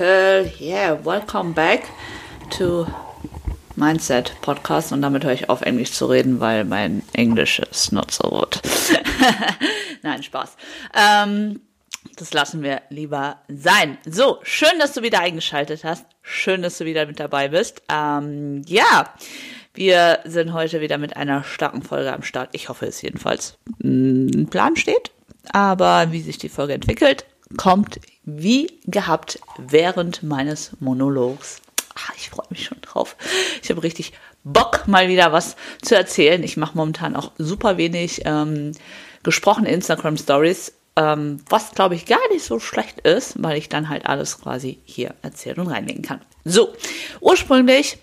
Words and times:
People. 0.00 0.50
Yeah, 0.58 0.94
welcome 1.04 1.52
back 1.52 1.84
to 2.52 2.86
Mindset 3.76 4.32
Podcast. 4.40 4.92
Und 4.92 5.02
damit 5.02 5.24
höre 5.24 5.34
ich 5.34 5.50
auf, 5.50 5.60
Englisch 5.60 5.92
zu 5.92 6.06
reden, 6.06 6.40
weil 6.40 6.64
mein 6.64 7.02
Englisch 7.12 7.58
ist 7.58 7.92
not 7.92 8.10
so 8.10 8.30
gut. 8.30 8.62
Nein, 10.02 10.22
Spaß. 10.22 10.56
Ähm, 10.94 11.60
das 12.16 12.32
lassen 12.32 12.62
wir 12.62 12.80
lieber 12.88 13.40
sein. 13.48 13.98
So, 14.08 14.38
schön, 14.42 14.78
dass 14.78 14.94
du 14.94 15.02
wieder 15.02 15.20
eingeschaltet 15.20 15.84
hast. 15.84 16.06
Schön, 16.22 16.62
dass 16.62 16.78
du 16.78 16.86
wieder 16.86 17.04
mit 17.04 17.20
dabei 17.20 17.48
bist. 17.48 17.82
Ähm, 17.92 18.62
ja, 18.66 19.12
wir 19.74 20.20
sind 20.24 20.54
heute 20.54 20.80
wieder 20.80 20.96
mit 20.96 21.14
einer 21.18 21.44
starken 21.44 21.82
Folge 21.82 22.10
am 22.10 22.22
Start. 22.22 22.48
Ich 22.52 22.70
hoffe 22.70 22.86
es 22.86 23.02
jedenfalls. 23.02 23.58
Ein 23.84 24.48
Plan 24.48 24.76
steht. 24.76 25.10
Aber 25.52 26.10
wie 26.10 26.22
sich 26.22 26.38
die 26.38 26.48
Folge 26.48 26.72
entwickelt, 26.72 27.26
kommt 27.58 28.00
wie 28.22 28.78
gehabt 28.86 29.40
während 29.58 30.22
meines 30.22 30.72
Monologs. 30.80 31.60
Ach, 31.94 32.12
ich 32.16 32.30
freue 32.30 32.46
mich 32.50 32.64
schon 32.64 32.80
drauf. 32.80 33.16
Ich 33.62 33.70
habe 33.70 33.82
richtig 33.82 34.12
Bock, 34.44 34.86
mal 34.86 35.08
wieder 35.08 35.32
was 35.32 35.56
zu 35.82 35.94
erzählen. 35.96 36.42
Ich 36.42 36.56
mache 36.56 36.76
momentan 36.76 37.16
auch 37.16 37.32
super 37.36 37.76
wenig 37.76 38.22
ähm, 38.24 38.72
gesprochene 39.22 39.70
Instagram 39.70 40.16
Stories, 40.16 40.72
ähm, 40.96 41.42
was 41.48 41.72
glaube 41.72 41.94
ich 41.94 42.06
gar 42.06 42.26
nicht 42.30 42.44
so 42.44 42.58
schlecht 42.58 43.00
ist, 43.00 43.42
weil 43.42 43.58
ich 43.58 43.68
dann 43.68 43.88
halt 43.88 44.06
alles 44.06 44.40
quasi 44.40 44.78
hier 44.84 45.14
erzählen 45.22 45.60
und 45.60 45.68
reinlegen 45.68 46.02
kann. 46.02 46.20
So, 46.44 46.72
ursprünglich 47.20 47.98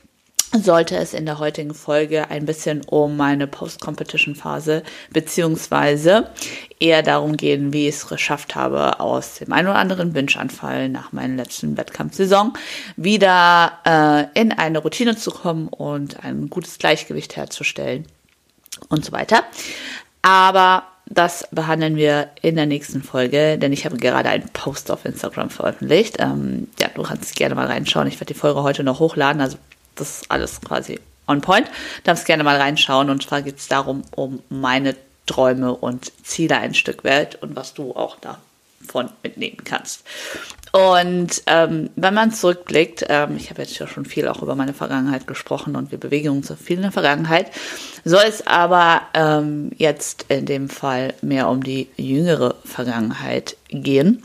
sollte 0.54 0.96
es 0.96 1.14
in 1.14 1.26
der 1.26 1.40
heutigen 1.40 1.74
Folge 1.74 2.30
ein 2.30 2.46
bisschen 2.46 2.82
um 2.86 3.18
meine 3.18 3.48
Post-Competition-Phase 3.48 4.84
beziehungsweise 5.12 6.30
eher 6.80 7.04
darum 7.04 7.36
gehen, 7.36 7.74
wie 7.74 7.88
ich 7.88 7.96
es 7.96 8.08
geschafft 8.08 8.56
habe, 8.56 9.00
aus 9.00 9.36
dem 9.36 9.52
einen 9.52 9.68
oder 9.68 9.78
anderen 9.78 10.16
Wünschanfall 10.16 10.90
nach 10.90 11.12
meiner 11.12 11.36
letzten 11.36 11.78
Wettkampfsaison 11.78 12.54
wieder 12.96 13.80
äh, 13.86 14.40
in 14.40 14.52
eine 14.54 14.80
Routine 14.80 15.18
zu 15.18 15.32
kommen 15.32 15.68
und 15.68 16.24
ein 16.24 16.50
gutes 16.50 16.78
Gleichgewicht 16.78 17.36
herzustellen 17.36 18.06
und 18.90 19.04
so 19.04 19.12
weiter. 19.12 19.44
Aber 20.22 20.84
das 21.10 21.48
behandeln 21.52 21.96
wir 21.96 22.30
in 22.42 22.56
der 22.56 22.66
nächsten 22.66 23.02
Folge, 23.02 23.58
denn 23.58 23.72
ich 23.72 23.86
habe 23.86 23.98
gerade 23.98 24.30
einen 24.30 24.50
Post 24.50 24.92
auf 24.92 25.06
Instagram 25.06 25.50
veröffentlicht. 25.50 26.18
Ähm, 26.20 26.68
ja, 26.80 26.90
du 26.94 27.04
kannst 27.04 27.36
gerne 27.36 27.56
mal 27.56 27.68
reinschauen. 27.68 28.08
Ich 28.08 28.16
werde 28.16 28.34
die 28.34 28.40
Folge 28.40 28.64
heute 28.64 28.84
noch 28.84 29.00
hochladen, 29.00 29.42
also 29.42 29.58
das 30.00 30.22
alles 30.30 30.62
quasi 30.62 31.00
on 31.28 31.42
point. 31.42 31.70
Darfst 32.04 32.26
gerne 32.26 32.44
mal 32.44 32.58
reinschauen 32.58 33.10
und 33.10 33.24
zwar 33.24 33.42
geht 33.42 33.58
es 33.58 33.68
darum, 33.68 34.04
um 34.16 34.42
meine 34.50 34.96
Träume 35.26 35.76
und 35.76 36.12
Ziele 36.24 36.58
ein 36.58 36.74
Stück 36.74 37.04
weit 37.04 37.42
und 37.42 37.56
was 37.56 37.74
du 37.74 37.96
auch 37.96 38.18
davon 38.18 39.10
mitnehmen 39.24 39.64
kannst. 39.64 40.04
Und 40.72 41.44
ähm, 41.48 41.90
wenn 41.96 42.14
man 42.14 42.32
zurückblickt, 42.32 43.06
ähm, 43.10 43.36
ich 43.38 43.50
habe 43.50 43.62
jetzt 43.62 43.78
ja 43.80 43.88
schon 43.88 44.06
viel 44.06 44.28
auch 44.28 44.42
über 44.42 44.56
meine 44.56 44.74
Vergangenheit 44.74 45.28
gesprochen 45.28 45.76
und 45.76 45.92
wir 45.92 46.00
bewegen 46.00 46.30
uns 46.30 46.48
so 46.48 46.56
viel 46.56 46.78
in 46.78 46.84
der 46.84 46.92
Vergangenheit, 46.92 47.52
soll 48.04 48.26
es 48.28 48.46
aber 48.46 49.02
ähm, 49.14 49.72
jetzt 49.78 50.26
in 50.30 50.46
dem 50.46 50.70
Fall 50.70 51.14
mehr 51.22 51.50
um 51.50 51.64
die 51.64 51.90
jüngere 51.98 52.56
Vergangenheit 52.64 53.58
gehen. 53.70 54.24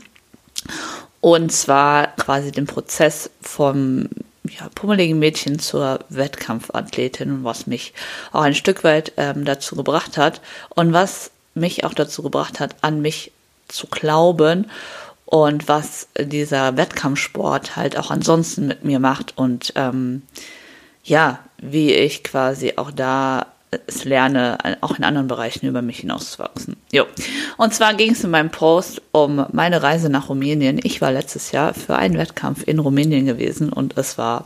Und 1.21 1.51
zwar 1.51 2.07
quasi 2.17 2.51
den 2.51 2.65
Prozess 2.65 3.29
vom 3.41 4.09
ja, 4.49 4.69
pummeligen 4.75 5.19
Mädchen 5.19 5.59
zur 5.59 5.99
Wettkampfathletin, 6.09 7.43
was 7.43 7.67
mich 7.67 7.93
auch 8.31 8.41
ein 8.41 8.55
Stück 8.55 8.83
weit 8.83 9.13
ähm, 9.17 9.45
dazu 9.45 9.75
gebracht 9.75 10.17
hat 10.17 10.41
und 10.69 10.93
was 10.93 11.31
mich 11.55 11.83
auch 11.83 11.93
dazu 11.93 12.23
gebracht 12.23 12.59
hat, 12.59 12.75
an 12.81 13.01
mich 13.01 13.31
zu 13.67 13.87
glauben 13.87 14.69
und 15.25 15.67
was 15.67 16.07
dieser 16.19 16.77
Wettkampfsport 16.77 17.75
halt 17.75 17.97
auch 17.97 18.11
ansonsten 18.11 18.67
mit 18.67 18.83
mir 18.83 18.99
macht 18.99 19.37
und 19.37 19.73
ähm, 19.75 20.23
ja, 21.03 21.39
wie 21.57 21.93
ich 21.93 22.23
quasi 22.23 22.73
auch 22.75 22.91
da 22.91 23.47
es 23.87 24.05
lerne, 24.05 24.57
auch 24.81 24.97
in 24.97 25.03
anderen 25.03 25.27
Bereichen 25.27 25.67
über 25.67 25.81
mich 25.81 25.99
hinauszuwachsen. 25.99 26.77
Jo. 26.91 27.05
Und 27.57 27.73
zwar 27.73 27.93
ging 27.93 28.11
es 28.11 28.23
in 28.23 28.29
meinem 28.29 28.49
Post 28.51 29.01
um 29.11 29.45
meine 29.51 29.83
Reise 29.83 30.09
nach 30.09 30.29
Rumänien. 30.29 30.79
Ich 30.83 31.01
war 31.01 31.11
letztes 31.11 31.51
Jahr 31.51 31.73
für 31.73 31.95
einen 31.95 32.17
Wettkampf 32.17 32.63
in 32.65 32.79
Rumänien 32.79 33.25
gewesen 33.25 33.71
und 33.71 33.97
es 33.97 34.17
war 34.17 34.45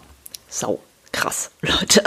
sau 0.50 0.80
krass, 1.12 1.52
Leute. 1.62 2.04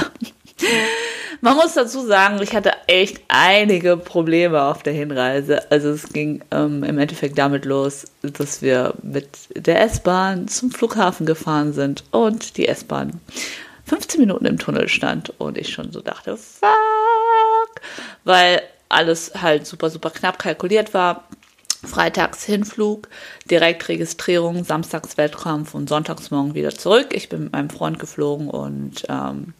Man 1.42 1.56
muss 1.56 1.72
dazu 1.72 2.06
sagen, 2.06 2.40
ich 2.42 2.54
hatte 2.54 2.72
echt 2.86 3.22
einige 3.28 3.96
Probleme 3.96 4.62
auf 4.62 4.82
der 4.82 4.92
Hinreise. 4.92 5.70
Also 5.70 5.88
es 5.90 6.12
ging 6.12 6.42
ähm, 6.50 6.84
im 6.84 6.98
Endeffekt 6.98 7.38
damit 7.38 7.64
los, 7.64 8.04
dass 8.20 8.60
wir 8.60 8.92
mit 9.02 9.26
der 9.54 9.80
S-Bahn 9.82 10.48
zum 10.48 10.70
Flughafen 10.70 11.24
gefahren 11.24 11.72
sind 11.72 12.04
und 12.10 12.58
die 12.58 12.68
S-Bahn 12.68 13.20
15 13.86 14.20
Minuten 14.20 14.44
im 14.44 14.58
Tunnel 14.58 14.88
stand 14.88 15.32
und 15.40 15.56
ich 15.56 15.70
schon 15.70 15.92
so 15.92 16.00
dachte, 16.00 16.38
weil 18.24 18.62
alles 18.88 19.32
halt 19.40 19.66
super, 19.66 19.90
super 19.90 20.10
knapp 20.10 20.38
kalkuliert 20.38 20.94
war. 20.94 21.24
Freitags 21.84 22.44
Hinflug, 22.44 23.08
direkt 23.50 23.88
Registrierung, 23.88 24.64
Samstags 24.64 25.16
Wettkampf 25.16 25.74
und 25.74 25.88
Sonntagsmorgen 25.88 26.54
wieder 26.54 26.74
zurück. 26.74 27.08
Ich 27.12 27.30
bin 27.30 27.44
mit 27.44 27.52
meinem 27.52 27.70
Freund 27.70 27.98
geflogen 27.98 28.50
und 28.50 29.04
ähm, 29.08 29.54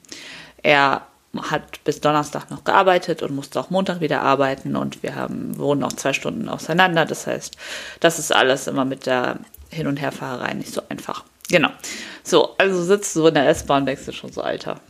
er 0.62 1.06
hat 1.38 1.82
bis 1.84 2.00
Donnerstag 2.00 2.50
noch 2.50 2.64
gearbeitet 2.64 3.22
und 3.22 3.34
musste 3.34 3.58
auch 3.60 3.70
Montag 3.70 4.00
wieder 4.00 4.20
arbeiten 4.20 4.76
und 4.76 5.02
wir 5.02 5.14
haben 5.14 5.56
wohnen 5.56 5.82
auch 5.84 5.92
zwei 5.92 6.12
Stunden 6.12 6.48
auseinander. 6.48 7.06
Das 7.06 7.26
heißt, 7.26 7.56
das 8.00 8.18
ist 8.18 8.34
alles 8.34 8.66
immer 8.66 8.84
mit 8.84 9.06
der 9.06 9.38
Hin- 9.70 9.86
und 9.86 9.98
Herfahrerei 9.98 10.54
nicht 10.54 10.74
so 10.74 10.82
einfach. 10.88 11.24
Genau. 11.48 11.70
So, 12.22 12.54
also 12.58 12.82
sitzt 12.82 13.14
du 13.16 13.26
in 13.26 13.34
der 13.34 13.48
S-Bahn, 13.48 13.86
denkst 13.86 14.12
schon 14.12 14.32
so, 14.32 14.42
Alter. 14.42 14.80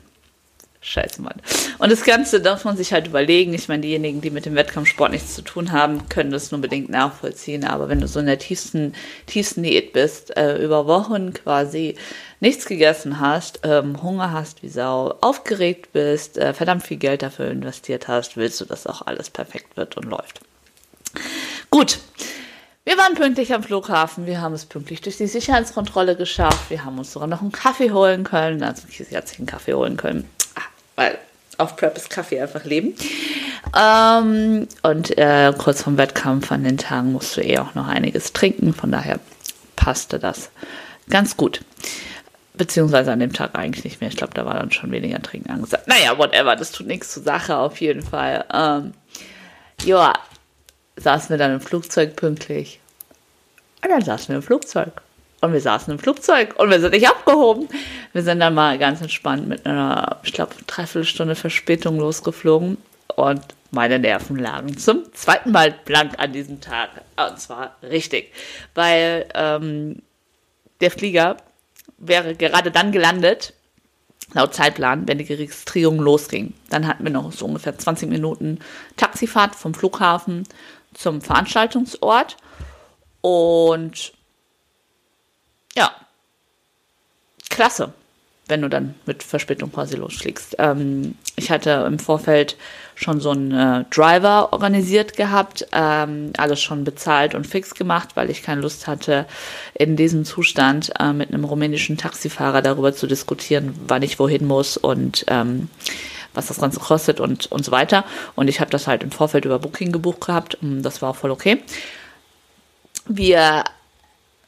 Scheiße, 0.82 1.20
Mann. 1.20 1.42
Und 1.78 1.92
das 1.92 2.04
Ganze 2.04 2.40
darf 2.40 2.64
man 2.64 2.76
sich 2.76 2.94
halt 2.94 3.06
überlegen. 3.06 3.52
Ich 3.52 3.68
meine, 3.68 3.82
diejenigen, 3.82 4.22
die 4.22 4.30
mit 4.30 4.46
dem 4.46 4.54
Wettkampfsport 4.54 5.10
nichts 5.10 5.34
zu 5.34 5.42
tun 5.42 5.72
haben, 5.72 6.08
können 6.08 6.30
das 6.30 6.50
nur 6.50 6.60
bedingt 6.60 6.88
nachvollziehen. 6.88 7.64
Aber 7.64 7.90
wenn 7.90 8.00
du 8.00 8.08
so 8.08 8.18
in 8.18 8.26
der 8.26 8.38
tiefsten, 8.38 8.94
tiefsten 9.26 9.62
Diät 9.62 9.92
bist, 9.92 10.34
äh, 10.38 10.56
über 10.56 10.86
Wochen 10.86 11.34
quasi 11.34 11.96
nichts 12.40 12.64
gegessen 12.64 13.20
hast, 13.20 13.60
ähm, 13.62 14.02
Hunger 14.02 14.32
hast 14.32 14.62
wie 14.62 14.70
Sau, 14.70 15.14
aufgeregt 15.20 15.92
bist, 15.92 16.38
äh, 16.38 16.54
verdammt 16.54 16.82
viel 16.82 16.96
Geld 16.96 17.20
dafür 17.22 17.50
investiert 17.50 18.08
hast, 18.08 18.38
willst 18.38 18.58
du, 18.62 18.64
dass 18.64 18.86
auch 18.86 19.02
alles 19.02 19.28
perfekt 19.28 19.76
wird 19.76 19.98
und 19.98 20.04
läuft. 20.04 20.40
Gut. 21.68 21.98
Wir 22.84 22.96
waren 22.96 23.14
pünktlich 23.14 23.52
am 23.52 23.62
Flughafen, 23.62 24.24
wir 24.24 24.40
haben 24.40 24.54
es 24.54 24.64
pünktlich 24.64 25.02
durch 25.02 25.18
die 25.18 25.26
Sicherheitskontrolle 25.26 26.16
geschafft, 26.16 26.70
wir 26.70 26.82
haben 26.82 26.98
uns 26.98 27.12
sogar 27.12 27.28
noch 27.28 27.42
einen 27.42 27.52
Kaffee 27.52 27.92
holen 27.92 28.24
können, 28.24 28.62
also 28.62 28.84
ich 28.88 29.14
hat 29.14 29.28
sich 29.28 29.38
einen 29.38 29.46
Kaffee 29.46 29.74
holen 29.74 29.98
können, 29.98 30.28
weil 31.00 31.18
auf 31.56 31.76
Prep 31.76 31.96
ist 31.96 32.10
Kaffee 32.10 32.40
einfach 32.40 32.64
leben. 32.64 32.94
Ähm, 33.76 34.68
und 34.82 35.16
äh, 35.18 35.52
kurz 35.56 35.82
vom 35.82 35.96
Wettkampf 35.96 36.52
an 36.52 36.64
den 36.64 36.76
Tagen 36.76 37.12
musst 37.12 37.36
du 37.36 37.40
eh 37.40 37.58
auch 37.58 37.74
noch 37.74 37.88
einiges 37.88 38.32
trinken, 38.32 38.74
von 38.74 38.92
daher 38.92 39.18
passte 39.76 40.18
das 40.18 40.50
ganz 41.08 41.36
gut. 41.36 41.62
Beziehungsweise 42.52 43.12
an 43.12 43.20
dem 43.20 43.32
Tag 43.32 43.54
eigentlich 43.54 43.84
nicht 43.84 44.00
mehr. 44.00 44.10
Ich 44.10 44.16
glaube, 44.16 44.34
da 44.34 44.44
war 44.44 44.54
dann 44.54 44.72
schon 44.72 44.92
weniger 44.92 45.22
Trinken 45.22 45.50
angesagt. 45.50 45.88
Naja, 45.88 46.18
whatever, 46.18 46.54
das 46.56 46.72
tut 46.72 46.86
nichts 46.86 47.14
zur 47.14 47.22
Sache 47.22 47.56
auf 47.56 47.80
jeden 47.80 48.02
Fall. 48.02 48.44
Ähm, 48.52 48.92
ja, 49.84 50.12
saßen 50.96 51.30
wir 51.30 51.38
dann 51.38 51.52
im 51.52 51.60
Flugzeug 51.62 52.16
pünktlich. 52.16 52.80
Und 53.82 53.90
dann 53.90 54.02
saßen 54.02 54.28
wir 54.28 54.36
im 54.36 54.42
Flugzeug. 54.42 55.00
Und 55.40 55.52
wir 55.52 55.60
saßen 55.60 55.92
im 55.92 55.98
Flugzeug 55.98 56.54
und 56.58 56.70
wir 56.70 56.80
sind 56.80 56.92
nicht 56.92 57.08
abgehoben. 57.08 57.68
Wir 58.12 58.22
sind 58.22 58.40
dann 58.40 58.54
mal 58.54 58.78
ganz 58.78 59.00
entspannt 59.00 59.48
mit 59.48 59.64
einer, 59.64 60.18
ich 60.22 60.32
glaube, 60.32 60.54
Dreiviertelstunde 60.66 61.34
Verspätung 61.34 61.98
losgeflogen. 61.98 62.76
Und 63.16 63.42
meine 63.70 63.98
Nerven 63.98 64.36
lagen 64.36 64.76
zum 64.76 65.12
zweiten 65.14 65.52
Mal 65.52 65.74
blank 65.84 66.14
an 66.18 66.32
diesem 66.32 66.60
Tag. 66.60 66.90
Und 67.16 67.40
zwar 67.40 67.76
richtig. 67.82 68.32
Weil 68.74 69.26
ähm, 69.34 70.02
der 70.80 70.90
Flieger 70.90 71.36
wäre 71.96 72.34
gerade 72.34 72.70
dann 72.70 72.92
gelandet, 72.92 73.54
laut 74.34 74.54
Zeitplan, 74.54 75.08
wenn 75.08 75.18
die 75.18 75.32
Registrierung 75.32 76.00
losging. 76.00 76.54
Dann 76.68 76.86
hatten 76.86 77.04
wir 77.04 77.10
noch 77.10 77.32
so 77.32 77.46
ungefähr 77.46 77.78
20 77.78 78.10
Minuten 78.10 78.58
Taxifahrt 78.96 79.54
vom 79.54 79.72
Flughafen 79.74 80.46
zum 80.92 81.20
Veranstaltungsort. 81.20 82.36
Und 83.22 84.12
ja, 85.76 85.90
klasse, 87.48 87.92
wenn 88.46 88.62
du 88.62 88.68
dann 88.68 88.94
mit 89.06 89.22
Verspätung 89.22 89.72
quasi 89.72 89.96
losfliegst. 89.96 90.56
Ähm, 90.58 91.14
ich 91.36 91.50
hatte 91.50 91.84
im 91.86 91.98
Vorfeld 91.98 92.56
schon 92.94 93.20
so 93.20 93.30
einen 93.30 93.52
äh, 93.52 93.84
Driver 93.90 94.52
organisiert 94.52 95.16
gehabt, 95.16 95.66
ähm, 95.72 96.32
alles 96.36 96.60
schon 96.60 96.84
bezahlt 96.84 97.34
und 97.34 97.46
fix 97.46 97.74
gemacht, 97.74 98.10
weil 98.14 98.30
ich 98.30 98.42
keine 98.42 98.60
Lust 98.60 98.86
hatte, 98.86 99.26
in 99.74 99.96
diesem 99.96 100.24
Zustand 100.24 100.92
äh, 100.98 101.12
mit 101.12 101.32
einem 101.32 101.44
rumänischen 101.44 101.96
Taxifahrer 101.96 102.60
darüber 102.60 102.92
zu 102.92 103.06
diskutieren, 103.06 103.74
wann 103.86 104.02
ich 104.02 104.18
wohin 104.18 104.46
muss 104.46 104.76
und 104.76 105.24
ähm, 105.28 105.70
was 106.34 106.46
das 106.46 106.60
Ganze 106.60 106.78
kostet 106.78 107.20
und, 107.20 107.50
und 107.50 107.64
so 107.64 107.72
weiter. 107.72 108.04
Und 108.36 108.48
ich 108.48 108.60
habe 108.60 108.70
das 108.70 108.86
halt 108.86 109.02
im 109.02 109.10
Vorfeld 109.10 109.44
über 109.44 109.58
Booking 109.58 109.92
gebucht 109.92 110.20
gehabt. 110.20 110.58
Das 110.60 111.02
war 111.02 111.10
auch 111.10 111.16
voll 111.16 111.30
okay. 111.30 111.62
Wir 113.08 113.64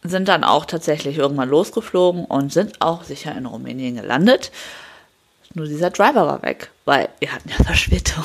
sind 0.02 0.28
dann 0.28 0.44
auch 0.44 0.64
tatsächlich 0.64 1.18
irgendwann 1.18 1.48
losgeflogen 1.48 2.24
und 2.24 2.52
sind 2.52 2.80
auch 2.80 3.04
sicher 3.04 3.36
in 3.36 3.46
Rumänien 3.46 3.96
gelandet. 3.96 4.50
Nur 5.54 5.66
dieser 5.66 5.90
Driver 5.90 6.26
war 6.26 6.42
weg, 6.42 6.70
weil 6.84 7.08
wir 7.20 7.32
hatten 7.32 7.50
ja 7.50 7.64
Verspätung. 7.64 8.24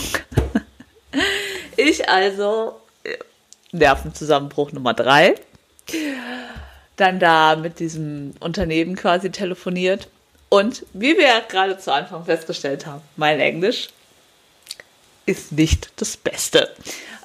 ich 1.78 2.08
also, 2.10 2.80
äh, 3.04 3.18
Nervenzusammenbruch 3.72 4.72
Nummer 4.72 4.94
drei, 4.94 5.36
dann 6.96 7.20
da 7.20 7.56
mit 7.56 7.80
diesem 7.80 8.34
Unternehmen 8.40 8.96
quasi 8.96 9.30
telefoniert. 9.30 10.08
Und 10.50 10.86
wie 10.94 11.18
wir 11.18 11.42
gerade 11.50 11.78
zu 11.78 11.94
Anfang 11.94 12.26
festgestellt 12.26 12.86
haben, 12.86 13.02
mein 13.18 13.40
Englisch 13.40 13.90
ist 15.26 15.52
nicht 15.52 15.92
das 15.98 16.16
Beste. 16.16 16.70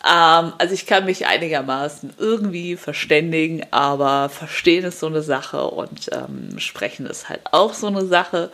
Ähm, 0.04 0.52
also 0.58 0.75
ich 0.75 0.87
kann 0.87 1.04
mich 1.04 1.26
einigermaßen 1.26 2.14
irgendwie 2.19 2.76
verständigen, 2.76 3.64
aber 3.70 4.28
verstehen 4.28 4.84
ist 4.84 5.00
so 5.00 5.06
eine 5.06 5.22
Sache 5.22 5.64
und 5.64 6.10
ähm, 6.12 6.58
sprechen 6.58 7.06
ist 7.06 7.28
halt 7.28 7.40
auch 7.52 7.75
so 7.75 7.87
eine 7.87 8.04
Sache. 8.06 8.50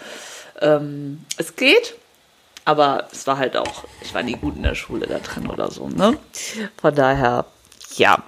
Ähm, 0.60 1.24
es 1.38 1.56
geht, 1.56 1.94
aber 2.64 3.08
es 3.12 3.26
war 3.26 3.38
halt 3.38 3.56
auch, 3.56 3.84
ich 4.02 4.12
war 4.12 4.22
nie 4.22 4.34
gut 4.34 4.56
in 4.56 4.62
der 4.62 4.74
Schule 4.74 5.06
da 5.06 5.18
drin 5.20 5.48
oder 5.48 5.70
so, 5.70 5.88
ne? 5.88 6.18
Von 6.80 6.94
daher, 6.94 7.46
ja. 7.96 8.22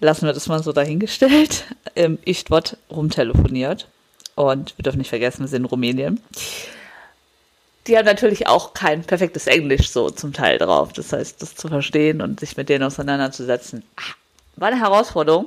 Lassen 0.00 0.26
wir 0.26 0.34
das 0.34 0.48
mal 0.48 0.62
so 0.62 0.72
dahingestellt. 0.72 1.64
Ähm, 1.96 2.18
ich 2.24 2.44
dort 2.44 2.76
rumtelefoniert 2.90 3.88
und 4.34 4.76
wir 4.76 4.82
dürfen 4.82 4.98
nicht 4.98 5.08
vergessen, 5.08 5.40
wir 5.40 5.48
sind 5.48 5.62
in 5.62 5.66
Rumänien 5.66 6.20
die 7.86 7.98
haben 7.98 8.06
natürlich 8.06 8.46
auch 8.46 8.74
kein 8.74 9.02
perfektes 9.02 9.46
Englisch 9.46 9.90
so 9.90 10.10
zum 10.10 10.32
Teil 10.32 10.58
drauf. 10.58 10.92
Das 10.92 11.12
heißt, 11.12 11.42
das 11.42 11.54
zu 11.54 11.68
verstehen 11.68 12.22
und 12.22 12.40
sich 12.40 12.56
mit 12.56 12.68
denen 12.68 12.84
auseinanderzusetzen, 12.84 13.84
ah, 13.96 14.14
war 14.56 14.68
eine 14.68 14.80
Herausforderung. 14.80 15.46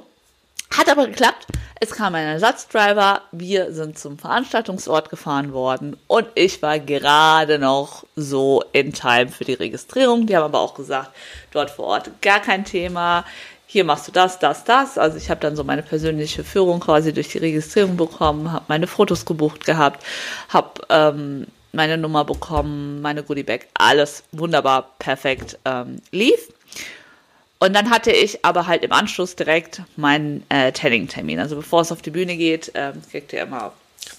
Hat 0.77 0.89
aber 0.89 1.07
geklappt. 1.07 1.47
Es 1.79 1.91
kam 1.91 2.15
ein 2.15 2.27
Ersatzdriver. 2.27 3.21
Wir 3.31 3.71
sind 3.71 3.97
zum 3.97 4.19
Veranstaltungsort 4.19 5.09
gefahren 5.09 5.53
worden 5.53 5.95
und 6.07 6.27
ich 6.35 6.61
war 6.61 6.79
gerade 6.79 7.57
noch 7.57 8.03
so 8.15 8.63
in 8.73 8.93
Time 8.93 9.29
für 9.29 9.45
die 9.45 9.53
Registrierung. 9.53 10.27
Die 10.27 10.35
haben 10.35 10.43
aber 10.43 10.59
auch 10.59 10.73
gesagt, 10.73 11.11
dort 11.51 11.71
vor 11.71 11.85
Ort 11.85 12.21
gar 12.21 12.41
kein 12.41 12.65
Thema. 12.65 13.25
Hier 13.65 13.83
machst 13.83 14.07
du 14.07 14.11
das, 14.11 14.39
das, 14.39 14.63
das. 14.63 14.97
Also 14.97 15.17
ich 15.17 15.29
habe 15.29 15.39
dann 15.39 15.55
so 15.55 15.63
meine 15.63 15.83
persönliche 15.83 16.43
Führung 16.43 16.79
quasi 16.79 17.13
durch 17.13 17.29
die 17.29 17.37
Registrierung 17.39 17.95
bekommen, 17.95 18.51
habe 18.51 18.65
meine 18.67 18.87
Fotos 18.87 19.25
gebucht 19.25 19.65
gehabt, 19.65 20.03
habe 20.49 20.81
ähm, 20.89 21.47
meine 21.77 21.97
Nummer 21.97 22.25
bekommen, 22.25 23.01
meine 23.01 23.23
Goodiebag, 23.23 23.67
alles 23.75 24.23
wunderbar, 24.31 24.95
perfekt 24.99 25.57
ähm, 25.63 26.01
lief. 26.11 26.51
Und 27.59 27.75
dann 27.75 27.89
hatte 27.91 28.11
ich 28.11 28.43
aber 28.43 28.67
halt 28.67 28.83
im 28.83 28.91
Anschluss 28.91 29.35
direkt 29.35 29.83
meinen 29.95 30.43
äh, 30.49 30.71
Tanning-Termin. 30.71 31.39
Also 31.39 31.55
bevor 31.55 31.81
es 31.81 31.91
auf 31.91 32.01
die 32.01 32.09
Bühne 32.09 32.35
geht, 32.35 32.75
äh, 32.75 32.93
kriegt 33.09 33.31
ihr 33.31 33.43
immer, 33.43 33.73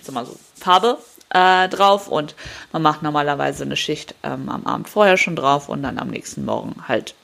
immer 0.06 0.24
so 0.24 0.36
Farbe 0.54 0.98
äh, 1.30 1.68
drauf 1.68 2.08
und 2.08 2.36
man 2.72 2.82
macht 2.82 3.02
normalerweise 3.02 3.64
eine 3.64 3.76
Schicht 3.76 4.14
ähm, 4.22 4.48
am 4.48 4.64
Abend 4.64 4.88
vorher 4.88 5.16
schon 5.16 5.36
drauf 5.36 5.68
und 5.68 5.82
dann 5.82 5.98
am 5.98 6.08
nächsten 6.08 6.44
Morgen 6.44 6.76
halt 6.86 7.14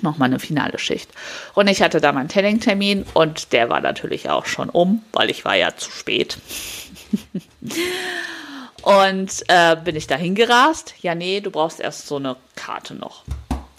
nochmal 0.00 0.28
eine 0.28 0.38
finale 0.38 0.78
Schicht. 0.78 1.10
Und 1.54 1.68
ich 1.68 1.82
hatte 1.82 2.00
da 2.00 2.12
meinen 2.12 2.28
Tanning-Termin 2.28 3.04
und 3.12 3.52
der 3.52 3.68
war 3.68 3.80
natürlich 3.80 4.30
auch 4.30 4.46
schon 4.46 4.70
um, 4.70 5.04
weil 5.12 5.28
ich 5.28 5.44
war 5.44 5.54
ja 5.54 5.76
zu 5.76 5.90
spät. 5.90 6.38
Und 8.86 9.42
äh, 9.48 9.74
bin 9.74 9.96
ich 9.96 10.06
dahin 10.06 10.36
gerast? 10.36 10.94
Ja, 11.02 11.16
nee, 11.16 11.40
du 11.40 11.50
brauchst 11.50 11.80
erst 11.80 12.06
so 12.06 12.16
eine 12.16 12.36
Karte 12.54 12.94
noch. 12.94 13.24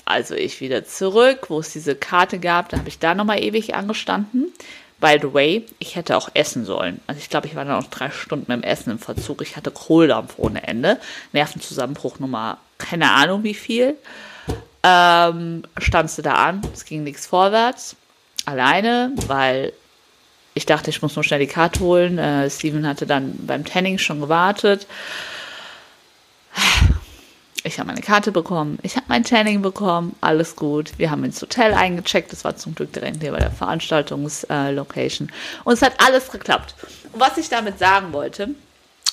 Also 0.03 0.35
ich 0.35 0.59
wieder 0.59 0.83
zurück, 0.83 1.45
wo 1.47 1.61
es 1.61 1.71
diese 1.71 1.95
Karte 1.95 2.39
gab, 2.39 2.67
da 2.67 2.77
habe 2.77 2.89
ich 2.89 2.99
da 2.99 3.15
nochmal 3.15 3.41
ewig 3.41 3.73
angestanden. 3.73 4.51
By 4.99 5.17
the 5.21 5.33
way, 5.33 5.65
ich 5.79 5.95
hätte 5.95 6.17
auch 6.17 6.27
essen 6.33 6.65
sollen. 6.65 6.99
Also 7.07 7.19
ich 7.19 7.29
glaube, 7.29 7.47
ich 7.47 7.55
war 7.55 7.63
dann 7.63 7.79
noch 7.79 7.89
drei 7.89 8.09
Stunden 8.09 8.51
im 8.51 8.63
Essen 8.63 8.91
im 8.91 8.99
Verzug. 8.99 9.41
Ich 9.43 9.55
hatte 9.55 9.71
Kohldampf 9.71 10.33
ohne 10.35 10.67
Ende. 10.67 10.99
Nervenzusammenbruch 11.31 12.19
Nummer, 12.19 12.57
keine 12.77 13.09
Ahnung 13.09 13.43
wie 13.43 13.53
viel. 13.53 13.95
Ähm, 14.83 15.63
standst 15.77 16.17
du 16.17 16.21
da 16.21 16.33
an, 16.33 16.61
es 16.73 16.83
ging 16.83 17.05
nichts 17.05 17.27
vorwärts. 17.27 17.95
Alleine, 18.43 19.13
weil 19.27 19.71
ich 20.57 20.65
dachte, 20.65 20.89
ich 20.89 21.01
muss 21.01 21.15
nur 21.15 21.23
schnell 21.23 21.39
die 21.39 21.47
Karte 21.47 21.79
holen. 21.79 22.17
Äh, 22.17 22.49
Steven 22.49 22.85
hatte 22.87 23.05
dann 23.05 23.35
beim 23.45 23.63
Tanning 23.63 23.99
schon 23.99 24.19
gewartet. 24.19 24.87
Ich 27.63 27.79
habe 27.79 27.87
meine 27.87 28.01
Karte 28.01 28.31
bekommen, 28.31 28.79
ich 28.81 28.95
habe 28.95 29.07
mein 29.09 29.23
Tanning 29.23 29.61
bekommen, 29.61 30.15
alles 30.21 30.55
gut. 30.55 30.93
Wir 30.97 31.11
haben 31.11 31.25
ins 31.25 31.41
Hotel 31.41 31.73
eingecheckt, 31.73 32.31
das 32.31 32.45
war 32.45 32.55
zum 32.55 32.75
Glück 32.75 32.93
direkt 32.93 33.21
hier 33.21 33.33
bei 33.33 33.39
der 33.39 33.51
Veranstaltungslocation. 33.51 35.29
Und 35.65 35.73
es 35.73 35.81
hat 35.81 35.93
alles 35.97 36.31
geklappt. 36.31 36.75
Und 37.11 37.19
was 37.19 37.37
ich 37.37 37.49
damit 37.49 37.77
sagen 37.77 38.13
wollte, 38.13 38.51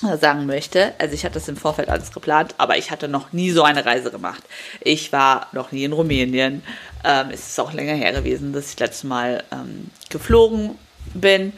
äh, 0.03 0.17
sagen 0.17 0.45
möchte, 0.45 0.93
also 0.99 1.13
ich 1.13 1.25
hatte 1.25 1.33
das 1.33 1.49
im 1.49 1.57
Vorfeld 1.57 1.89
alles 1.89 2.13
geplant, 2.13 2.55
aber 2.57 2.77
ich 2.77 2.91
hatte 2.91 3.09
noch 3.09 3.33
nie 3.33 3.51
so 3.51 3.63
eine 3.63 3.85
Reise 3.85 4.09
gemacht. 4.09 4.43
Ich 4.79 5.11
war 5.11 5.47
noch 5.51 5.73
nie 5.73 5.83
in 5.83 5.91
Rumänien. 5.91 6.63
Ähm, 7.03 7.27
es 7.31 7.49
ist 7.49 7.59
auch 7.59 7.73
länger 7.73 7.93
her 7.93 8.13
gewesen, 8.13 8.53
dass 8.53 8.73
ich 8.73 8.79
letztes 8.79 9.03
Mal 9.03 9.43
ähm, 9.51 9.91
geflogen 10.09 10.77
bin. 11.13 11.53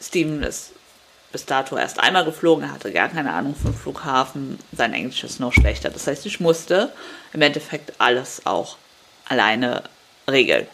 Steven 0.00 0.42
ist 0.42 0.72
bis 1.32 1.44
dato 1.44 1.76
erst 1.76 2.00
einmal 2.00 2.24
geflogen, 2.24 2.64
er 2.64 2.72
hatte 2.72 2.92
gar 2.92 3.08
keine 3.08 3.32
Ahnung 3.32 3.54
vom 3.54 3.74
Flughafen, 3.74 4.58
sein 4.72 4.94
Englisch 4.94 5.24
ist 5.24 5.40
noch 5.40 5.52
schlechter. 5.52 5.90
Das 5.90 6.06
heißt, 6.06 6.24
ich 6.26 6.40
musste 6.40 6.92
im 7.32 7.42
Endeffekt 7.42 8.00
alles 8.00 8.46
auch 8.46 8.76
alleine 9.28 9.82
regeln. 10.30 10.66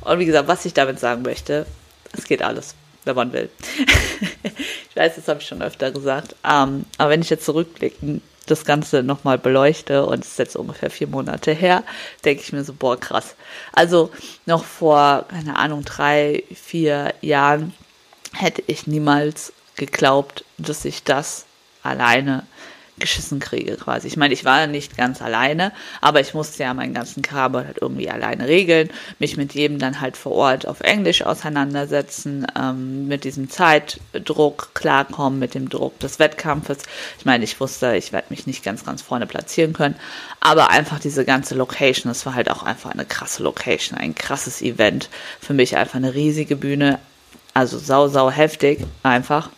Und 0.00 0.18
wie 0.18 0.26
gesagt, 0.26 0.48
was 0.48 0.64
ich 0.64 0.74
damit 0.74 0.98
sagen 0.98 1.22
möchte, 1.22 1.66
es 2.12 2.24
geht 2.24 2.42
alles, 2.42 2.74
wenn 3.04 3.14
man 3.14 3.32
will. 3.32 3.48
ich 4.90 4.96
weiß, 4.96 5.16
das 5.16 5.28
habe 5.28 5.40
ich 5.40 5.46
schon 5.46 5.62
öfter 5.62 5.92
gesagt. 5.92 6.34
Ähm, 6.44 6.84
aber 6.98 7.10
wenn 7.10 7.22
ich 7.22 7.30
jetzt 7.30 7.44
zurückblicken 7.44 8.22
das 8.46 8.64
Ganze 8.64 9.02
nochmal 9.02 9.38
beleuchte 9.38 10.06
und 10.06 10.24
es 10.24 10.32
ist 10.32 10.38
jetzt 10.38 10.56
ungefähr 10.56 10.90
vier 10.90 11.06
Monate 11.06 11.52
her, 11.52 11.84
denke 12.24 12.42
ich 12.42 12.52
mir 12.52 12.64
so, 12.64 12.72
boah, 12.72 12.98
krass. 12.98 13.34
Also 13.72 14.10
noch 14.46 14.64
vor, 14.64 15.26
keine 15.28 15.56
Ahnung, 15.56 15.84
drei, 15.84 16.44
vier 16.54 17.14
Jahren 17.20 17.74
hätte 18.34 18.62
ich 18.66 18.86
niemals 18.86 19.52
geglaubt, 19.76 20.44
dass 20.58 20.84
ich 20.84 21.04
das 21.04 21.44
alleine 21.82 22.46
geschissen 22.98 23.40
kriege 23.40 23.76
quasi. 23.76 24.06
Ich 24.06 24.16
meine, 24.16 24.34
ich 24.34 24.44
war 24.44 24.66
nicht 24.66 24.96
ganz 24.96 25.22
alleine, 25.22 25.72
aber 26.00 26.20
ich 26.20 26.34
musste 26.34 26.62
ja 26.62 26.74
meinen 26.74 26.94
ganzen 26.94 27.22
Kram 27.22 27.56
halt 27.56 27.78
irgendwie 27.80 28.10
alleine 28.10 28.46
regeln, 28.46 28.90
mich 29.18 29.36
mit 29.36 29.54
jedem 29.54 29.78
dann 29.78 30.00
halt 30.00 30.16
vor 30.16 30.32
Ort 30.32 30.68
auf 30.68 30.80
Englisch 30.80 31.22
auseinandersetzen, 31.22 32.46
ähm, 32.58 33.08
mit 33.08 33.24
diesem 33.24 33.50
Zeitdruck 33.50 34.70
klarkommen, 34.74 35.38
mit 35.38 35.54
dem 35.54 35.68
Druck 35.68 35.98
des 36.00 36.18
Wettkampfes. 36.18 36.78
Ich 37.18 37.24
meine, 37.24 37.44
ich 37.44 37.58
wusste, 37.60 37.96
ich 37.96 38.12
werde 38.12 38.26
mich 38.30 38.46
nicht 38.46 38.62
ganz, 38.62 38.84
ganz 38.84 39.02
vorne 39.02 39.26
platzieren 39.26 39.72
können, 39.72 39.96
aber 40.40 40.70
einfach 40.70 41.00
diese 41.00 41.24
ganze 41.24 41.54
Location, 41.54 42.10
das 42.10 42.26
war 42.26 42.34
halt 42.34 42.50
auch 42.50 42.62
einfach 42.62 42.90
eine 42.90 43.06
krasse 43.06 43.42
Location, 43.42 43.98
ein 43.98 44.14
krasses 44.14 44.60
Event. 44.60 45.08
Für 45.40 45.54
mich 45.54 45.76
einfach 45.76 45.96
eine 45.96 46.14
riesige 46.14 46.56
Bühne, 46.56 46.98
also 47.54 47.78
sau, 47.78 48.08
sau 48.08 48.30
heftig 48.30 48.80
einfach. 49.02 49.50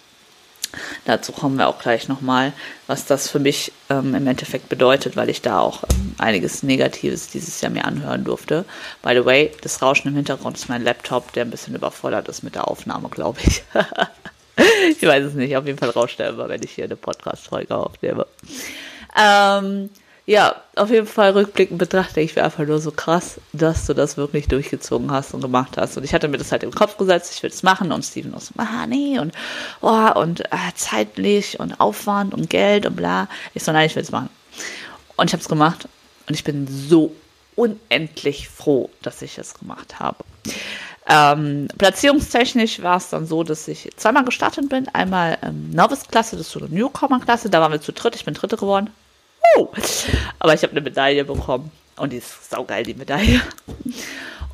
Dazu 1.04 1.32
kommen 1.32 1.56
wir 1.56 1.68
auch 1.68 1.78
gleich 1.78 2.08
nochmal, 2.08 2.52
was 2.86 3.06
das 3.06 3.28
für 3.28 3.38
mich 3.38 3.72
ähm, 3.90 4.14
im 4.14 4.26
Endeffekt 4.26 4.68
bedeutet, 4.68 5.16
weil 5.16 5.28
ich 5.28 5.42
da 5.42 5.60
auch 5.60 5.82
ähm, 5.84 6.14
einiges 6.18 6.62
Negatives 6.62 7.28
dieses 7.28 7.60
Jahr 7.60 7.70
mir 7.70 7.84
anhören 7.84 8.24
durfte. 8.24 8.64
By 9.02 9.14
the 9.14 9.24
way, 9.24 9.52
das 9.62 9.82
Rauschen 9.82 10.08
im 10.08 10.16
Hintergrund 10.16 10.56
ist 10.56 10.68
mein 10.68 10.82
Laptop, 10.82 11.32
der 11.32 11.44
ein 11.44 11.50
bisschen 11.50 11.74
überfordert 11.74 12.28
ist 12.28 12.42
mit 12.42 12.54
der 12.54 12.68
Aufnahme, 12.68 13.08
glaube 13.08 13.40
ich. 13.44 13.62
ich 14.90 15.02
weiß 15.02 15.24
es 15.24 15.34
nicht, 15.34 15.56
auf 15.56 15.66
jeden 15.66 15.78
Fall 15.78 15.90
rauscht 15.90 16.20
er 16.20 16.30
immer, 16.30 16.48
wenn 16.48 16.62
ich 16.62 16.72
hier 16.72 16.84
eine 16.84 16.96
Podcast-Folge 16.96 17.76
aufnehme. 17.76 18.26
Ähm, 19.16 19.90
ja, 20.26 20.56
auf 20.74 20.90
jeden 20.90 21.06
Fall 21.06 21.32
rückblickend 21.32 21.78
betrachte 21.78 22.20
ich 22.20 22.34
mir 22.34 22.44
einfach 22.44 22.66
nur 22.66 22.80
so 22.80 22.90
krass, 22.90 23.40
dass 23.52 23.84
du 23.86 23.92
das 23.92 24.16
wirklich 24.16 24.48
durchgezogen 24.48 25.10
hast 25.10 25.34
und 25.34 25.42
gemacht 25.42 25.76
hast. 25.76 25.98
Und 25.98 26.04
ich 26.04 26.14
hatte 26.14 26.28
mir 26.28 26.38
das 26.38 26.50
halt 26.50 26.62
im 26.62 26.72
Kopf 26.72 26.96
gesetzt, 26.96 27.32
ich 27.34 27.42
will 27.42 27.50
es 27.50 27.62
machen 27.62 27.92
und 27.92 28.04
Steven 28.04 28.34
auch 28.34 28.40
so, 28.40 28.54
ah 28.56 28.86
nee 28.86 29.18
und 29.18 29.34
oh, 29.82 30.10
und 30.14 30.40
äh, 30.40 30.72
zeitlich 30.74 31.60
und 31.60 31.78
Aufwand 31.78 32.32
und 32.32 32.48
Geld 32.48 32.86
und 32.86 32.96
bla. 32.96 33.28
Ich 33.52 33.64
so, 33.64 33.72
nein, 33.72 33.86
ich 33.86 33.96
will 33.96 34.02
es 34.02 34.12
machen. 34.12 34.30
Und 35.16 35.26
ich 35.26 35.32
habe 35.34 35.42
es 35.42 35.48
gemacht 35.48 35.88
und 36.26 36.34
ich 36.34 36.42
bin 36.42 36.66
so 36.68 37.14
unendlich 37.54 38.48
froh, 38.48 38.90
dass 39.02 39.20
ich 39.20 39.36
es 39.36 39.54
gemacht 39.54 40.00
habe. 40.00 40.24
Ähm, 41.06 41.68
platzierungstechnisch 41.76 42.80
war 42.80 42.96
es 42.96 43.10
dann 43.10 43.26
so, 43.26 43.44
dass 43.44 43.68
ich 43.68 43.90
zweimal 43.96 44.24
gestartet 44.24 44.70
bin. 44.70 44.88
Einmal 44.88 45.36
ähm, 45.42 45.70
Novice-Klasse, 45.70 46.36
das 46.36 46.46
ist 46.46 46.52
so 46.52 46.60
eine 46.60 46.70
Newcomer-Klasse, 46.70 47.50
da 47.50 47.60
waren 47.60 47.72
wir 47.72 47.80
zu 47.80 47.92
dritt, 47.92 48.16
ich 48.16 48.24
bin 48.24 48.32
Dritte 48.32 48.56
geworden. 48.56 48.90
Aber 50.38 50.54
ich 50.54 50.62
habe 50.62 50.72
eine 50.72 50.80
Medaille 50.80 51.24
bekommen. 51.24 51.70
Und 51.96 52.12
die 52.12 52.16
ist 52.16 52.50
saugeil, 52.50 52.82
die 52.82 52.94
Medaille. 52.94 53.40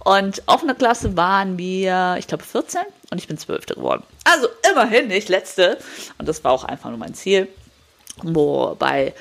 Und 0.04 0.42
offene 0.46 0.74
Klasse 0.74 1.16
waren 1.16 1.58
wir, 1.58 2.16
ich 2.18 2.26
glaube, 2.26 2.42
14 2.44 2.80
und 3.10 3.18
ich 3.18 3.28
bin 3.28 3.36
Zwölfte 3.36 3.74
geworden. 3.74 4.02
Also 4.24 4.48
immerhin 4.70 5.08
nicht 5.08 5.28
Letzte. 5.28 5.78
Und 6.18 6.28
das 6.28 6.42
war 6.42 6.52
auch 6.52 6.64
einfach 6.64 6.88
nur 6.88 6.98
mein 6.98 7.14
Ziel. 7.14 7.48
Wobei 8.22 9.14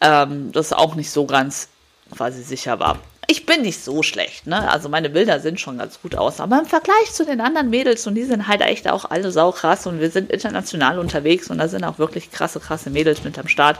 ähm, 0.00 0.52
das 0.52 0.72
auch 0.72 0.94
nicht 0.94 1.10
so 1.10 1.26
ganz 1.26 1.68
quasi 2.14 2.42
sicher 2.42 2.78
war. 2.78 2.98
Ich 3.30 3.44
bin 3.44 3.60
nicht 3.60 3.84
so 3.84 4.02
schlecht, 4.02 4.46
ne? 4.46 4.70
Also 4.70 4.88
meine 4.88 5.10
Bilder 5.10 5.38
sind 5.38 5.60
schon 5.60 5.76
ganz 5.76 6.00
gut 6.00 6.14
aus. 6.14 6.40
Aber 6.40 6.58
im 6.58 6.64
Vergleich 6.64 7.12
zu 7.12 7.26
den 7.26 7.42
anderen 7.42 7.68
Mädels, 7.68 8.06
und 8.06 8.14
die 8.14 8.24
sind 8.24 8.48
halt 8.48 8.62
echt 8.62 8.88
auch 8.88 9.04
alle 9.04 9.30
saukrass 9.30 9.86
und 9.86 10.00
wir 10.00 10.10
sind 10.10 10.32
international 10.32 10.98
unterwegs 10.98 11.50
und 11.50 11.58
da 11.58 11.68
sind 11.68 11.84
auch 11.84 11.98
wirklich 11.98 12.30
krasse, 12.30 12.58
krasse 12.58 12.88
Mädels 12.88 13.24
mit 13.24 13.38
am 13.38 13.46
Start. 13.46 13.78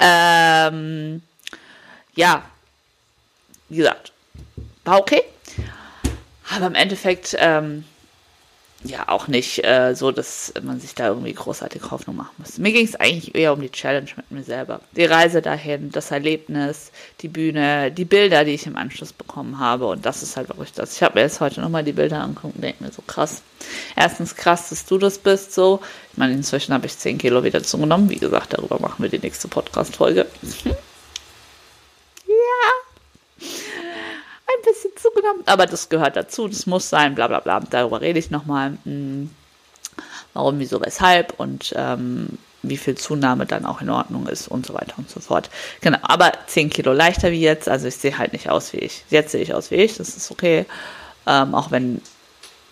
Ähm, 0.00 1.22
ja, 2.16 2.42
wie 3.68 3.76
gesagt, 3.76 4.10
war 4.84 4.98
okay. 4.98 5.22
Aber 6.54 6.66
im 6.66 6.74
Endeffekt, 6.74 7.36
ähm, 7.38 7.84
ja 8.84 9.08
auch 9.08 9.28
nicht 9.28 9.64
äh, 9.64 9.94
so, 9.94 10.12
dass 10.12 10.52
man 10.62 10.78
sich 10.78 10.94
da 10.94 11.08
irgendwie 11.08 11.32
großartig 11.32 11.90
Hoffnung 11.90 12.16
machen 12.16 12.34
muss. 12.38 12.58
Mir 12.58 12.72
ging 12.72 12.84
es 12.84 12.94
eigentlich 12.96 13.34
eher 13.34 13.52
um 13.52 13.60
die 13.60 13.70
Challenge 13.70 14.08
mit 14.16 14.30
mir 14.30 14.42
selber. 14.42 14.80
Die 14.96 15.04
Reise 15.04 15.42
dahin, 15.42 15.90
das 15.90 16.10
Erlebnis, 16.10 16.92
die 17.20 17.28
Bühne, 17.28 17.90
die 17.90 18.04
Bilder, 18.04 18.44
die 18.44 18.52
ich 18.52 18.66
im 18.66 18.76
Anschluss 18.76 19.12
bekommen 19.12 19.58
habe. 19.58 19.86
Und 19.86 20.04
das 20.04 20.22
ist 20.22 20.36
halt 20.36 20.48
wirklich 20.48 20.72
das. 20.72 20.96
Ich 20.96 21.02
habe 21.02 21.14
mir 21.14 21.22
jetzt 21.22 21.40
heute 21.40 21.60
nochmal 21.60 21.82
die 21.82 21.92
Bilder 21.92 22.20
angeguckt 22.20 22.56
und 22.56 22.62
denke 22.62 22.84
mir 22.84 22.92
so 22.92 23.02
krass. 23.02 23.42
Erstens 23.96 24.36
krass, 24.36 24.68
dass 24.68 24.84
du 24.84 24.98
das 24.98 25.18
bist 25.18 25.54
so. 25.54 25.80
Ich 26.12 26.18
meine, 26.18 26.34
inzwischen 26.34 26.74
habe 26.74 26.86
ich 26.86 26.98
10 26.98 27.18
Kilo 27.18 27.42
wieder 27.42 27.62
zugenommen. 27.62 28.10
Wie 28.10 28.18
gesagt, 28.18 28.52
darüber 28.52 28.78
machen 28.78 29.02
wir 29.02 29.08
die 29.08 29.18
nächste 29.18 29.48
Podcast-Folge. 29.48 30.26
ja 32.26 32.74
ein 34.54 34.62
zugenommen, 35.24 35.42
aber 35.46 35.66
das 35.66 35.88
gehört 35.88 36.16
dazu, 36.16 36.48
das 36.48 36.66
muss 36.66 36.88
sein, 36.88 37.14
bla 37.14 37.28
bla 37.28 37.40
bla. 37.40 37.60
Darüber 37.60 38.00
rede 38.00 38.18
ich 38.18 38.30
nochmal. 38.30 38.78
Hm, 38.84 39.30
warum, 40.32 40.58
wieso, 40.58 40.80
weshalb 40.80 41.38
und 41.38 41.72
ähm, 41.76 42.38
wie 42.62 42.76
viel 42.76 42.96
Zunahme 42.96 43.46
dann 43.46 43.66
auch 43.66 43.80
in 43.80 43.90
Ordnung 43.90 44.26
ist 44.26 44.48
und 44.48 44.66
so 44.66 44.74
weiter 44.74 44.94
und 44.96 45.08
so 45.10 45.20
fort. 45.20 45.50
Genau, 45.80 45.98
aber 46.02 46.32
10 46.46 46.70
Kilo 46.70 46.92
leichter 46.92 47.30
wie 47.30 47.40
jetzt, 47.40 47.68
also 47.68 47.86
ich 47.86 47.96
sehe 47.96 48.18
halt 48.18 48.32
nicht 48.32 48.48
aus 48.48 48.72
wie 48.72 48.78
ich. 48.78 49.04
Jetzt 49.10 49.32
sehe 49.32 49.42
ich 49.42 49.54
aus 49.54 49.70
wie 49.70 49.76
ich, 49.76 49.96
das 49.96 50.16
ist 50.16 50.30
okay. 50.30 50.64
Ähm, 51.26 51.54
auch 51.54 51.70
wenn 51.70 52.00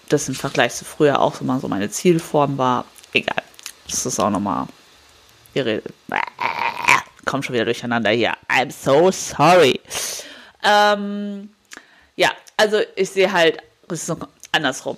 das 0.08 0.28
im 0.28 0.34
Vergleich 0.34 0.74
zu 0.74 0.84
früher 0.84 1.20
auch 1.20 1.34
so 1.34 1.44
mal 1.44 1.60
so 1.60 1.68
meine 1.68 1.90
Zielform 1.90 2.58
war, 2.58 2.84
egal. 3.12 3.42
Das 3.88 4.06
ist 4.06 4.18
auch 4.18 4.30
nochmal. 4.30 4.66
Ihr 5.54 5.66
redet. 5.66 5.92
Komm 7.24 7.42
schon 7.42 7.54
wieder 7.54 7.66
durcheinander 7.66 8.10
hier. 8.10 8.32
I'm 8.48 8.72
so 8.72 9.10
sorry. 9.10 9.80
Ähm, 10.64 11.50
ja, 12.16 12.30
also 12.56 12.78
ich 12.96 13.10
sehe 13.10 13.32
halt, 13.32 13.58
das 13.88 14.08
ist 14.08 14.16
andersrum. 14.52 14.96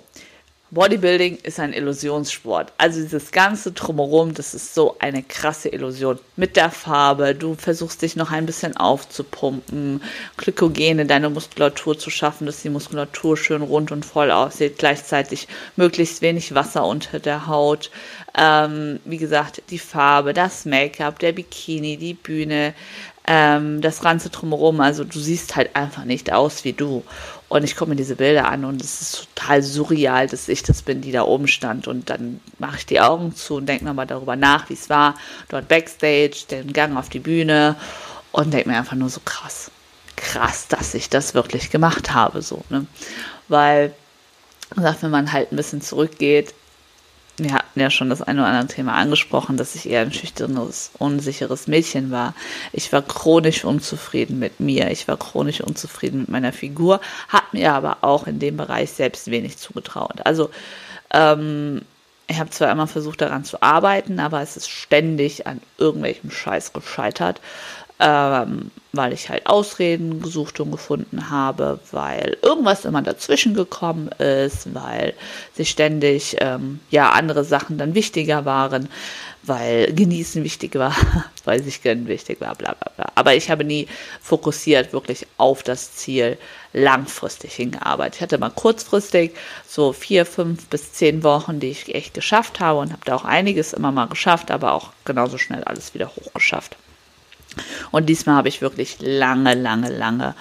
Bodybuilding 0.71 1.37
ist 1.37 1.59
ein 1.59 1.73
Illusionssport. 1.73 2.73
Also 2.77 2.99
dieses 3.01 3.31
ganze 3.31 3.71
Drumherum, 3.71 4.33
das 4.33 4.53
ist 4.53 4.73
so 4.73 4.97
eine 4.99 5.21
krasse 5.21 5.69
Illusion. 5.69 6.19
Mit 6.35 6.55
der 6.57 6.71
Farbe, 6.71 7.35
du 7.35 7.53
versuchst 7.53 8.01
dich 8.01 8.15
noch 8.15 8.31
ein 8.31 8.47
bisschen 8.47 8.75
aufzupumpen, 8.75 10.01
Glykogene, 10.37 11.05
deine 11.05 11.29
Muskulatur 11.29 11.97
zu 11.97 12.09
schaffen, 12.09 12.45
dass 12.45 12.63
die 12.63 12.69
Muskulatur 12.69 13.37
schön 13.37 13.61
rund 13.61 13.91
und 13.91 14.05
voll 14.05 14.31
aussieht, 14.31 14.79
gleichzeitig 14.79 15.47
möglichst 15.75 16.21
wenig 16.21 16.55
Wasser 16.55 16.85
unter 16.85 17.19
der 17.19 17.47
Haut. 17.47 17.91
Ähm, 18.37 18.99
wie 19.05 19.17
gesagt, 19.17 19.61
die 19.69 19.79
Farbe, 19.79 20.33
das 20.33 20.65
Make-up, 20.65 21.19
der 21.19 21.31
Bikini, 21.31 21.95
die 21.95 22.15
Bühne, 22.15 22.73
ähm, 23.27 23.81
das 23.81 24.01
Ganze 24.01 24.29
drumherum. 24.29 24.81
Also 24.81 25.03
du 25.03 25.19
siehst 25.19 25.55
halt 25.55 25.75
einfach 25.75 26.05
nicht 26.05 26.31
aus 26.31 26.63
wie 26.63 26.73
du. 26.73 27.03
Und 27.47 27.63
ich 27.63 27.75
gucke 27.75 27.89
mir 27.89 27.95
diese 27.95 28.15
Bilder 28.15 28.49
an 28.49 28.65
und 28.65 28.81
es 28.81 29.01
ist 29.01 29.27
total 29.35 29.61
surreal, 29.61 30.27
dass 30.27 30.47
ich 30.47 30.63
das 30.63 30.81
bin, 30.81 31.01
die 31.01 31.11
da 31.11 31.23
oben 31.23 31.47
stand. 31.47 31.87
Und 31.87 32.09
dann 32.09 32.39
mache 32.57 32.77
ich 32.77 32.85
die 32.85 32.99
Augen 32.99 33.35
zu 33.35 33.55
und 33.55 33.67
denke 33.67 33.85
nochmal 33.85 34.07
darüber 34.07 34.35
nach, 34.35 34.69
wie 34.69 34.73
es 34.73 34.89
war. 34.89 35.15
Dort 35.49 35.67
Backstage, 35.67 36.45
den 36.49 36.73
Gang 36.73 36.97
auf 36.97 37.09
die 37.09 37.19
Bühne 37.19 37.75
und 38.31 38.53
denke 38.53 38.69
mir 38.69 38.77
einfach 38.77 38.95
nur 38.95 39.09
so 39.09 39.21
krass. 39.23 39.71
Krass, 40.15 40.67
dass 40.67 40.93
ich 40.93 41.09
das 41.09 41.33
wirklich 41.33 41.69
gemacht 41.69 42.13
habe, 42.13 42.41
so, 42.41 42.63
ne? 42.69 42.85
Weil, 43.47 43.93
wenn 44.75 45.11
man 45.11 45.31
halt 45.31 45.51
ein 45.51 45.55
bisschen 45.55 45.81
zurückgeht, 45.81 46.53
hatten 47.75 47.81
ja 47.81 47.89
schon 47.89 48.09
das 48.09 48.21
eine 48.21 48.39
oder 48.39 48.49
andere 48.49 48.73
Thema 48.73 48.93
angesprochen, 48.93 49.57
dass 49.57 49.75
ich 49.75 49.89
eher 49.89 49.99
ein 49.99 50.13
schüchternes, 50.13 50.91
unsicheres 50.97 51.67
Mädchen 51.67 52.09
war. 52.09 52.33
Ich 52.71 52.93
war 52.93 53.01
chronisch 53.01 53.65
unzufrieden 53.65 54.39
mit 54.39 54.61
mir. 54.61 54.91
Ich 54.91 55.09
war 55.09 55.17
chronisch 55.17 55.59
unzufrieden 55.59 56.21
mit 56.21 56.29
meiner 56.29 56.53
Figur, 56.53 57.01
hat 57.27 57.53
mir 57.53 57.73
aber 57.73 57.97
auch 57.99 58.27
in 58.27 58.39
dem 58.39 58.55
Bereich 58.55 58.91
selbst 58.91 59.29
wenig 59.29 59.57
zugetraut. 59.57 60.21
Also, 60.23 60.51
ähm, 61.11 61.81
ich 62.27 62.39
habe 62.39 62.49
zwar 62.49 62.71
immer 62.71 62.87
versucht 62.87 63.19
daran 63.19 63.43
zu 63.43 63.61
arbeiten, 63.61 64.21
aber 64.21 64.41
es 64.41 64.55
ist 64.55 64.69
ständig 64.69 65.45
an 65.45 65.59
irgendwelchem 65.77 66.31
Scheiß 66.31 66.71
gescheitert 66.71 67.41
ähm, 67.99 68.71
weil 68.91 69.13
ich 69.13 69.29
halt 69.29 69.45
Ausreden 69.47 70.21
gesucht 70.21 70.59
und 70.59 70.71
gefunden 70.71 71.29
habe, 71.29 71.79
weil 71.91 72.37
irgendwas 72.41 72.85
immer 72.85 73.01
dazwischen 73.01 73.53
gekommen 73.53 74.09
ist, 74.19 74.73
weil 74.73 75.13
sich 75.53 75.69
ständig 75.69 76.37
ähm, 76.39 76.79
ja 76.89 77.11
andere 77.11 77.43
Sachen 77.43 77.77
dann 77.77 77.95
wichtiger 77.95 78.45
waren, 78.45 78.89
weil 79.43 79.93
genießen 79.93 80.43
wichtig 80.43 80.75
war, 80.75 80.95
weil 81.45 81.61
sich 81.63 81.83
gönnen 81.83 82.07
wichtig 82.07 82.41
war, 82.41 82.55
bla 82.55 82.73
bla 82.73 82.91
bla. 82.95 83.11
Aber 83.15 83.35
ich 83.35 83.49
habe 83.49 83.63
nie 83.63 83.87
fokussiert 84.21 84.91
wirklich 84.93 85.27
auf 85.37 85.63
das 85.63 85.93
Ziel 85.93 86.37
langfristig 86.73 87.53
hingearbeitet. 87.53 88.15
Ich 88.15 88.21
hatte 88.21 88.37
mal 88.37 88.49
kurzfristig 88.49 89.31
so 89.67 89.93
vier, 89.93 90.25
fünf 90.25 90.67
bis 90.67 90.93
zehn 90.93 91.23
Wochen, 91.23 91.59
die 91.59 91.69
ich 91.69 91.93
echt 91.93 92.13
geschafft 92.13 92.59
habe 92.59 92.79
und 92.79 92.91
habe 92.91 93.01
da 93.05 93.15
auch 93.15 93.25
einiges 93.25 93.73
immer 93.73 93.91
mal 93.91 94.07
geschafft, 94.07 94.51
aber 94.51 94.73
auch 94.73 94.91
genauso 95.05 95.37
schnell 95.37 95.63
alles 95.63 95.93
wieder 95.93 96.11
hochgeschafft. 96.15 96.77
Und 97.91 98.07
diesmal 98.07 98.35
habe 98.35 98.49
ich 98.49 98.61
wirklich 98.61 98.97
lange, 98.99 99.53
lange, 99.53 99.89
lange 99.89 100.35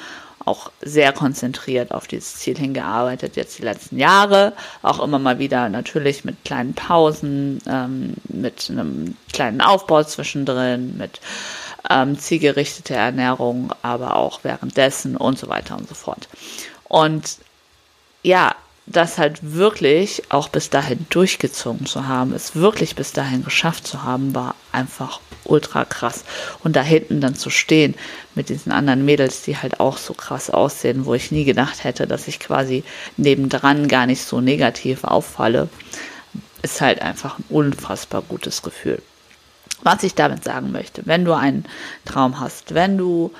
auch 0.44 0.70
sehr 0.82 1.12
konzentriert 1.12 1.92
auf 1.92 2.06
dieses 2.06 2.36
Ziel 2.36 2.56
hingearbeitet, 2.58 3.36
jetzt 3.36 3.58
die 3.58 3.62
letzten 3.62 3.98
Jahre, 3.98 4.52
auch 4.82 5.02
immer 5.02 5.18
mal 5.18 5.38
wieder 5.38 5.68
natürlich 5.68 6.24
mit 6.24 6.44
kleinen 6.44 6.74
Pausen, 6.74 7.62
ähm, 7.66 8.14
mit 8.24 8.68
einem 8.70 9.16
kleinen 9.32 9.60
Aufbau 9.60 10.04
zwischendrin, 10.04 10.98
mit 10.98 11.20
ähm, 11.88 12.18
zielgerichteter 12.18 12.96
Ernährung, 12.96 13.72
aber 13.82 14.16
auch 14.16 14.40
währenddessen 14.42 15.16
und 15.16 15.38
so 15.38 15.48
weiter 15.48 15.76
und 15.76 15.88
so 15.88 15.94
fort. 15.94 16.28
Und 16.88 17.38
ja, 18.22 18.54
das 18.86 19.16
halt 19.18 19.38
wirklich 19.42 20.22
auch 20.30 20.48
bis 20.48 20.68
dahin 20.70 21.06
durchgezogen 21.08 21.86
zu 21.86 22.06
haben, 22.06 22.32
es 22.34 22.54
wirklich 22.54 22.94
bis 22.94 23.12
dahin 23.12 23.44
geschafft 23.44 23.86
zu 23.86 24.02
haben, 24.02 24.34
war 24.34 24.54
einfach 24.72 25.20
ultra 25.44 25.84
krass. 25.84 26.24
Und 26.62 26.76
da 26.76 26.82
hinten 26.82 27.20
dann 27.20 27.34
zu 27.34 27.50
stehen 27.50 27.94
mit 28.34 28.48
diesen 28.48 28.72
anderen 28.72 29.04
Mädels, 29.04 29.42
die 29.42 29.56
halt 29.56 29.80
auch 29.80 29.96
so 29.96 30.12
krass 30.14 30.50
aussehen, 30.50 31.06
wo 31.06 31.14
ich 31.14 31.32
nie 31.32 31.44
gedacht 31.44 31.84
hätte, 31.84 32.06
dass 32.06 32.28
ich 32.28 32.40
quasi 32.40 32.84
nebendran 33.16 33.88
gar 33.88 34.06
nicht 34.06 34.22
so 34.22 34.40
negativ 34.40 35.04
auffalle, 35.04 35.68
ist 36.62 36.80
halt 36.80 37.00
einfach 37.00 37.38
ein 37.38 37.44
unfassbar 37.48 38.22
gutes 38.22 38.62
Gefühl. 38.62 39.00
Was 39.82 40.02
ich 40.02 40.14
damit 40.14 40.44
sagen 40.44 40.72
möchte, 40.72 41.02
wenn 41.04 41.24
du 41.24 41.34
einen 41.34 41.66
Traum 42.04 42.40
hast, 42.40 42.74
wenn 42.74 42.96
du 42.96 43.32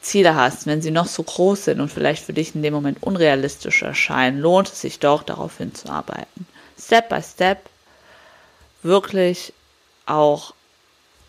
Ziele 0.00 0.34
hast, 0.34 0.66
wenn 0.66 0.82
sie 0.82 0.90
noch 0.90 1.06
so 1.06 1.22
groß 1.22 1.66
sind 1.66 1.80
und 1.80 1.92
vielleicht 1.92 2.24
für 2.24 2.32
dich 2.32 2.54
in 2.54 2.62
dem 2.62 2.72
Moment 2.72 3.02
unrealistisch 3.02 3.82
erscheinen, 3.82 4.38
lohnt 4.38 4.68
es 4.68 4.80
sich 4.80 4.98
doch, 4.98 5.22
darauf 5.22 5.58
hinzuarbeiten. 5.58 6.46
Step 6.78 7.08
by 7.08 7.20
Step 7.22 7.58
wirklich 8.82 9.52
auch 10.06 10.54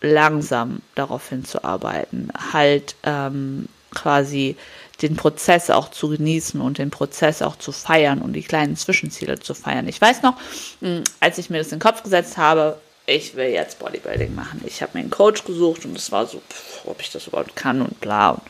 langsam 0.01 0.81
darauf 0.95 1.29
hinzuarbeiten, 1.29 2.31
halt 2.53 2.95
ähm, 3.03 3.67
quasi 3.93 4.55
den 5.01 5.15
Prozess 5.15 5.69
auch 5.69 5.89
zu 5.89 6.09
genießen 6.09 6.61
und 6.61 6.77
den 6.77 6.91
Prozess 6.91 7.41
auch 7.41 7.57
zu 7.57 7.71
feiern 7.71 8.21
und 8.21 8.33
die 8.33 8.43
kleinen 8.43 8.77
Zwischenziele 8.77 9.39
zu 9.39 9.53
feiern. 9.53 9.87
Ich 9.87 9.99
weiß 9.99 10.21
noch, 10.21 10.35
hm, 10.79 11.03
als 11.19 11.37
ich 11.37 11.49
mir 11.49 11.57
das 11.57 11.67
in 11.67 11.79
den 11.79 11.81
Kopf 11.81 12.03
gesetzt 12.03 12.37
habe, 12.37 12.79
ich 13.05 13.35
will 13.35 13.49
jetzt 13.49 13.79
Bodybuilding 13.79 14.33
machen. 14.35 14.61
Ich 14.65 14.81
habe 14.81 14.91
mir 14.93 15.01
einen 15.01 15.09
Coach 15.09 15.43
gesucht 15.43 15.85
und 15.85 15.97
es 15.97 16.11
war 16.11 16.25
so, 16.25 16.39
pff, 16.39 16.85
ob 16.85 17.01
ich 17.01 17.11
das 17.11 17.27
überhaupt 17.27 17.55
kann 17.55 17.81
und 17.81 17.99
bla 17.99 18.31
und 18.31 18.41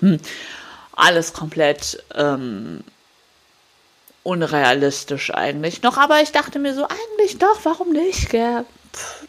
hm, 0.00 0.20
alles 0.92 1.32
komplett 1.32 2.02
ähm, 2.14 2.82
unrealistisch 4.22 5.32
eigentlich 5.32 5.82
noch. 5.82 5.96
Aber 5.96 6.20
ich 6.20 6.32
dachte 6.32 6.58
mir 6.58 6.74
so, 6.74 6.86
eigentlich 6.86 7.38
doch, 7.38 7.60
warum 7.64 7.92
nicht? 7.92 8.30
Gell? 8.30 8.64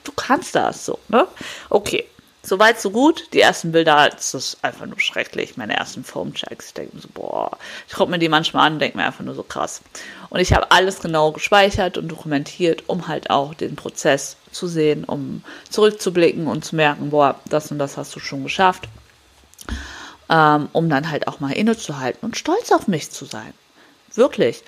du 0.04 0.12
kannst 0.12 0.56
das 0.56 0.86
so, 0.86 1.00
ne? 1.08 1.28
Okay. 1.70 2.06
Soweit, 2.42 2.80
so 2.80 2.90
gut. 2.90 3.28
Die 3.34 3.42
ersten 3.42 3.74
Bilder, 3.74 4.10
das 4.10 4.34
ist 4.34 4.58
einfach 4.64 4.86
nur 4.86 5.00
schrecklich. 5.00 5.58
Meine 5.58 5.76
ersten 5.76 6.06
Foam-Checks. 6.06 6.68
Ich 6.68 6.74
denke 6.74 6.96
mir 6.96 7.02
so, 7.02 7.10
boah, 7.14 7.58
ich 7.88 7.94
gucke 7.94 8.10
mir 8.10 8.18
die 8.18 8.30
manchmal 8.30 8.68
an 8.68 8.74
und 8.74 8.80
denke 8.80 8.98
mir 8.98 9.06
einfach 9.06 9.26
nur 9.26 9.36
so 9.36 9.44
krass. 9.44 9.82
Und 10.30 10.40
ich 10.40 10.54
habe 10.54 10.72
alles 10.72 11.02
genau 11.02 11.34
gespeichert 11.34 11.98
und 11.98 12.08
dokumentiert, 12.08 12.84
um 12.88 13.10
halt 13.10 13.30
auch 13.30 13.54
den 13.54 13.76
Prozess 13.76 14.38
zu 14.52 14.68
sehen, 14.68 15.04
um 15.04 15.44
zurückzublicken 15.70 16.48
und 16.48 16.66
zu 16.66 16.76
merken, 16.76 17.10
boah, 17.10 17.40
das 17.50 17.72
und 17.72 17.80
das 17.80 17.98
hast 17.98 18.16
du 18.16 18.20
schon 18.20 18.44
geschafft. 18.44 18.88
Ähm, 20.30 20.70
um 20.74 20.90
dann 20.90 21.10
halt 21.10 21.28
auch 21.28 21.40
mal 21.40 21.52
innezuhalten 21.54 22.24
und 22.24 22.38
stolz 22.38 22.72
auf 22.72 22.88
mich 22.88 23.10
zu 23.10 23.26
sein. 23.26 23.54
Wirklich. 24.16 24.64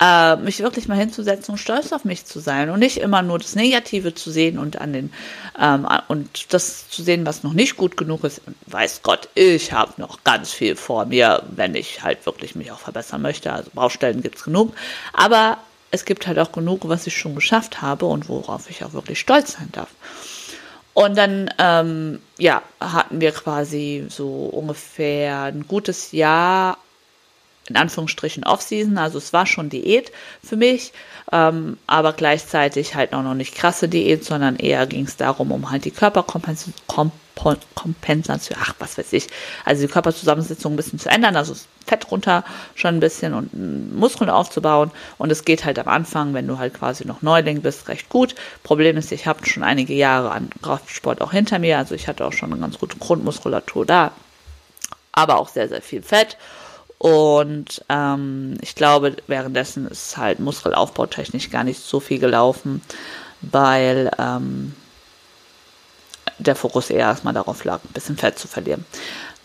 äh, 0.00 0.36
mich 0.36 0.60
wirklich 0.60 0.88
mal 0.88 0.98
hinzusetzen 0.98 1.52
und 1.52 1.58
stolz 1.58 1.92
auf 1.92 2.04
mich 2.04 2.26
zu 2.26 2.38
sein 2.40 2.70
und 2.70 2.78
nicht 2.80 2.98
immer 2.98 3.22
nur 3.22 3.38
das 3.38 3.54
Negative 3.54 4.14
zu 4.14 4.30
sehen 4.30 4.58
und 4.58 4.80
an 4.80 4.92
den 4.92 5.12
ähm, 5.58 5.88
und 6.08 6.52
das 6.52 6.88
zu 6.90 7.02
sehen, 7.02 7.24
was 7.24 7.42
noch 7.42 7.54
nicht 7.54 7.76
gut 7.76 7.96
genug 7.96 8.24
ist. 8.24 8.42
Und 8.46 8.56
weiß 8.66 9.00
Gott, 9.02 9.28
ich 9.34 9.72
habe 9.72 9.94
noch 9.96 10.22
ganz 10.24 10.52
viel 10.52 10.76
vor 10.76 11.06
mir, 11.06 11.42
wenn 11.50 11.74
ich 11.74 12.02
halt 12.02 12.26
wirklich 12.26 12.54
mich 12.54 12.70
auch 12.72 12.78
verbessern 12.78 13.22
möchte. 13.22 13.52
Also 13.52 13.70
Baustellen 13.72 14.22
gibt 14.22 14.36
es 14.36 14.44
genug, 14.44 14.74
aber 15.12 15.58
es 15.96 16.04
gibt 16.04 16.26
halt 16.26 16.38
auch 16.38 16.52
genug, 16.52 16.88
was 16.88 17.06
ich 17.06 17.16
schon 17.16 17.34
geschafft 17.34 17.82
habe 17.82 18.06
und 18.06 18.28
worauf 18.28 18.70
ich 18.70 18.84
auch 18.84 18.92
wirklich 18.92 19.18
stolz 19.18 19.54
sein 19.54 19.68
darf. 19.72 19.88
Und 20.94 21.18
dann, 21.18 21.50
ähm, 21.58 22.20
ja, 22.38 22.62
hatten 22.80 23.20
wir 23.20 23.32
quasi 23.32 24.06
so 24.08 24.46
ungefähr 24.46 25.42
ein 25.42 25.66
gutes 25.66 26.12
Jahr 26.12 26.78
in 27.68 27.76
Anführungsstrichen 27.76 28.44
Off-Season, 28.44 28.96
also 28.96 29.18
es 29.18 29.32
war 29.32 29.46
schon 29.46 29.68
Diät 29.68 30.12
für 30.42 30.56
mich, 30.56 30.92
ähm, 31.32 31.78
aber 31.86 32.12
gleichzeitig 32.12 32.94
halt 32.94 33.12
auch 33.12 33.22
noch 33.22 33.34
nicht 33.34 33.54
krasse 33.54 33.88
Diät, 33.88 34.24
sondern 34.24 34.56
eher 34.56 34.86
ging 34.86 35.04
es 35.04 35.16
darum, 35.16 35.50
um 35.50 35.70
halt 35.70 35.84
die 35.84 35.90
Körperkompensation, 37.36 38.58
ach, 38.60 38.74
was 38.78 38.98
weiß 38.98 39.12
ich, 39.12 39.28
also 39.64 39.82
die 39.82 39.92
Körperzusammensetzung 39.92 40.72
ein 40.72 40.76
bisschen 40.76 40.98
zu 40.98 41.08
ändern, 41.08 41.36
also 41.36 41.54
Fett 41.86 42.10
runter 42.10 42.44
schon 42.74 42.96
ein 42.96 43.00
bisschen 43.00 43.34
und 43.34 43.96
Muskeln 43.96 44.30
aufzubauen. 44.30 44.90
Und 45.18 45.30
es 45.30 45.44
geht 45.44 45.64
halt 45.64 45.78
am 45.78 45.88
Anfang, 45.88 46.34
wenn 46.34 46.48
du 46.48 46.58
halt 46.58 46.74
quasi 46.74 47.06
noch 47.06 47.22
Neuling 47.22 47.62
bist, 47.62 47.88
recht 47.88 48.08
gut. 48.08 48.34
Problem 48.64 48.96
ist, 48.96 49.12
ich 49.12 49.26
habe 49.26 49.46
schon 49.46 49.62
einige 49.62 49.94
Jahre 49.94 50.30
an 50.30 50.50
Kraftsport 50.62 51.20
auch 51.20 51.32
hinter 51.32 51.58
mir, 51.58 51.78
also 51.78 51.94
ich 51.94 52.08
hatte 52.08 52.24
auch 52.24 52.32
schon 52.32 52.52
eine 52.52 52.60
ganz 52.60 52.78
gute 52.78 52.98
Grundmuskulatur 52.98 53.86
da, 53.86 54.12
aber 55.12 55.38
auch 55.38 55.48
sehr, 55.48 55.68
sehr 55.68 55.82
viel 55.82 56.02
Fett. 56.02 56.36
Und 56.98 57.84
ähm, 57.90 58.56
ich 58.62 58.74
glaube, 58.74 59.16
währenddessen 59.26 59.86
ist 59.86 60.16
halt 60.16 60.40
muskelaufbautechnisch 60.40 61.50
gar 61.50 61.62
nicht 61.62 61.80
so 61.80 62.00
viel 62.00 62.18
gelaufen, 62.18 62.80
weil 63.42 64.10
ähm, 64.18 64.74
der 66.38 66.56
Fokus 66.56 66.90
eher 66.90 67.06
erstmal 67.06 67.34
darauf 67.34 67.64
lag, 67.64 67.80
ein 67.84 67.92
bisschen 67.92 68.16
Fett 68.16 68.38
zu 68.38 68.48
verlieren. 68.48 68.84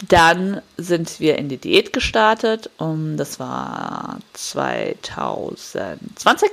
Dann 0.07 0.61
sind 0.77 1.19
wir 1.19 1.37
in 1.37 1.49
die 1.49 1.57
Diät 1.57 1.93
gestartet. 1.93 2.69
Um, 2.77 3.17
das 3.17 3.39
war 3.39 4.17
2020. 4.33 6.49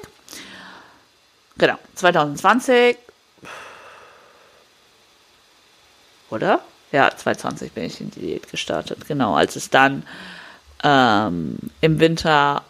Genau, 1.57 1.77
2020. 1.95 2.97
Oder? 6.31 6.61
Ja, 6.93 7.11
2020 7.11 7.73
bin 7.73 7.85
ich 7.85 8.01
in 8.01 8.11
die 8.11 8.21
Diät 8.21 8.51
gestartet. 8.51 9.07
Genau, 9.09 9.35
als 9.35 9.57
es 9.57 9.71
dann 9.71 10.05
ähm, 10.83 11.59
Im 11.81 12.01
Winter, 12.01 12.63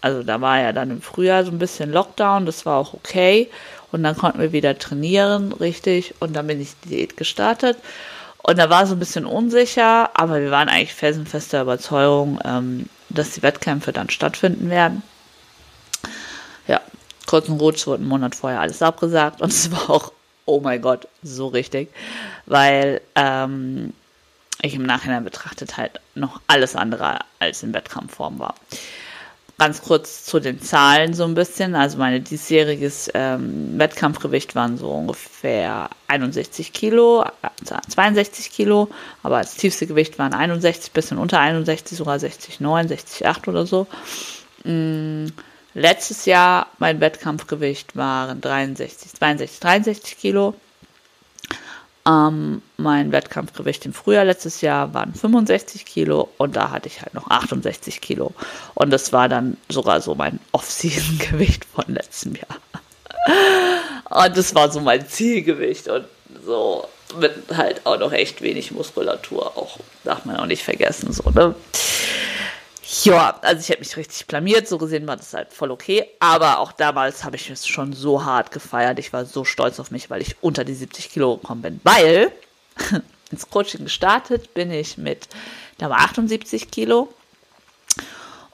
also 0.00 0.22
da 0.22 0.40
war 0.40 0.58
ja 0.58 0.72
dann 0.72 0.90
im 0.90 1.02
Frühjahr 1.02 1.44
so 1.44 1.50
ein 1.50 1.58
bisschen 1.58 1.92
Lockdown, 1.92 2.46
das 2.46 2.66
war 2.66 2.78
auch 2.78 2.94
okay. 2.94 3.50
Und 3.92 4.02
dann 4.02 4.16
konnten 4.16 4.40
wir 4.40 4.52
wieder 4.52 4.78
trainieren, 4.78 5.52
richtig. 5.52 6.14
Und 6.18 6.34
dann 6.34 6.46
bin 6.46 6.60
ich 6.60 6.74
die 6.84 6.88
Diät 6.88 7.16
gestartet. 7.16 7.76
Und 8.42 8.58
da 8.58 8.68
war 8.70 8.86
so 8.86 8.94
ein 8.94 8.98
bisschen 8.98 9.24
unsicher, 9.24 10.10
aber 10.14 10.40
wir 10.40 10.50
waren 10.50 10.68
eigentlich 10.68 10.94
felsenfester 10.94 11.62
Überzeugung, 11.62 12.40
ähm, 12.44 12.86
dass 13.08 13.30
die 13.30 13.42
Wettkämpfe 13.42 13.92
dann 13.92 14.10
stattfinden 14.10 14.68
werden. 14.68 15.02
Ja, 16.66 16.80
kurz 17.26 17.48
und 17.48 17.58
gut, 17.58 17.86
wurde 17.86 18.00
einen 18.00 18.08
Monat 18.08 18.34
vorher 18.34 18.60
alles 18.60 18.82
abgesagt 18.82 19.40
und 19.40 19.52
es 19.52 19.70
war 19.70 19.90
auch, 19.90 20.12
oh 20.44 20.60
mein 20.60 20.82
Gott, 20.82 21.06
so 21.22 21.46
richtig, 21.46 21.92
weil 22.46 23.00
ähm, 23.14 23.92
ich 24.60 24.74
im 24.74 24.84
Nachhinein 24.84 25.22
betrachtet 25.22 25.76
halt 25.76 26.00
noch 26.16 26.40
alles 26.48 26.74
andere 26.74 27.20
als 27.38 27.62
in 27.62 27.72
Wettkampfform 27.74 28.40
war. 28.40 28.54
Ganz 29.58 29.82
kurz 29.82 30.24
zu 30.24 30.40
den 30.40 30.60
Zahlen 30.60 31.14
so 31.14 31.24
ein 31.24 31.34
bisschen. 31.34 31.74
Also 31.74 31.98
meine 31.98 32.20
diesjähriges 32.20 33.10
ähm, 33.14 33.78
Wettkampfgewicht 33.78 34.54
waren 34.54 34.76
so 34.76 34.90
ungefähr 34.90 35.90
61 36.08 36.72
Kilo, 36.72 37.24
62 37.88 38.50
Kilo, 38.50 38.88
aber 39.22 39.36
als 39.36 39.54
tiefste 39.54 39.86
Gewicht 39.86 40.18
waren 40.18 40.34
61, 40.34 40.92
bisschen 40.92 41.18
unter 41.18 41.38
61, 41.38 41.96
sogar 41.96 42.16
60,9, 42.16 42.88
60,8 42.88 43.48
oder 43.48 43.66
so. 43.66 43.86
Mm, 44.64 45.26
letztes 45.74 46.24
Jahr 46.24 46.66
mein 46.78 47.00
Wettkampfgewicht 47.00 47.94
waren 47.94 48.40
63, 48.40 49.12
62, 49.12 49.60
63 49.60 50.18
Kilo. 50.18 50.54
Ähm, 52.06 52.62
mein 52.78 53.12
Wettkampfgewicht 53.12 53.86
im 53.86 53.92
Frühjahr 53.92 54.24
letztes 54.24 54.60
Jahr 54.60 54.92
waren 54.92 55.14
65 55.14 55.84
Kilo 55.84 56.28
und 56.36 56.56
da 56.56 56.70
hatte 56.70 56.88
ich 56.88 57.00
halt 57.00 57.14
noch 57.14 57.30
68 57.30 58.00
Kilo. 58.00 58.32
Und 58.74 58.90
das 58.90 59.12
war 59.12 59.28
dann 59.28 59.56
sogar 59.68 60.00
so 60.00 60.14
mein 60.14 60.40
Off-Season-Gewicht 60.50 61.64
von 61.64 61.84
letztem 61.86 62.34
Jahr. 62.34 62.58
Und 64.10 64.36
das 64.36 64.54
war 64.54 64.70
so 64.70 64.80
mein 64.80 65.06
Zielgewicht 65.06 65.88
und 65.88 66.04
so 66.44 66.88
mit 67.18 67.32
halt 67.54 67.84
auch 67.84 67.98
noch 67.98 68.12
echt 68.12 68.42
wenig 68.42 68.72
Muskulatur, 68.72 69.56
auch 69.56 69.78
darf 70.04 70.24
man 70.24 70.36
auch 70.36 70.46
nicht 70.46 70.62
vergessen, 70.62 71.12
so, 71.12 71.30
ne? 71.30 71.54
Ja, 73.04 73.38
also 73.40 73.60
ich 73.60 73.70
habe 73.70 73.80
mich 73.80 73.96
richtig 73.96 74.26
blamiert, 74.26 74.68
so 74.68 74.76
gesehen 74.76 75.06
war 75.06 75.16
das 75.16 75.32
halt 75.32 75.52
voll 75.52 75.70
okay. 75.70 76.06
Aber 76.20 76.58
auch 76.58 76.72
damals 76.72 77.24
habe 77.24 77.36
ich 77.36 77.48
es 77.48 77.66
schon 77.66 77.94
so 77.94 78.22
hart 78.22 78.50
gefeiert. 78.50 78.98
Ich 78.98 79.14
war 79.14 79.24
so 79.24 79.44
stolz 79.44 79.80
auf 79.80 79.90
mich, 79.90 80.10
weil 80.10 80.20
ich 80.20 80.36
unter 80.42 80.62
die 80.62 80.74
70 80.74 81.10
Kilo 81.10 81.38
gekommen 81.38 81.62
bin. 81.62 81.80
Weil 81.84 82.30
ins 83.30 83.48
Coaching 83.48 83.84
gestartet 83.84 84.52
bin 84.52 84.70
ich 84.70 84.98
mit, 84.98 85.28
da 85.78 85.88
war 85.88 86.00
78 86.00 86.70
Kilo. 86.70 87.08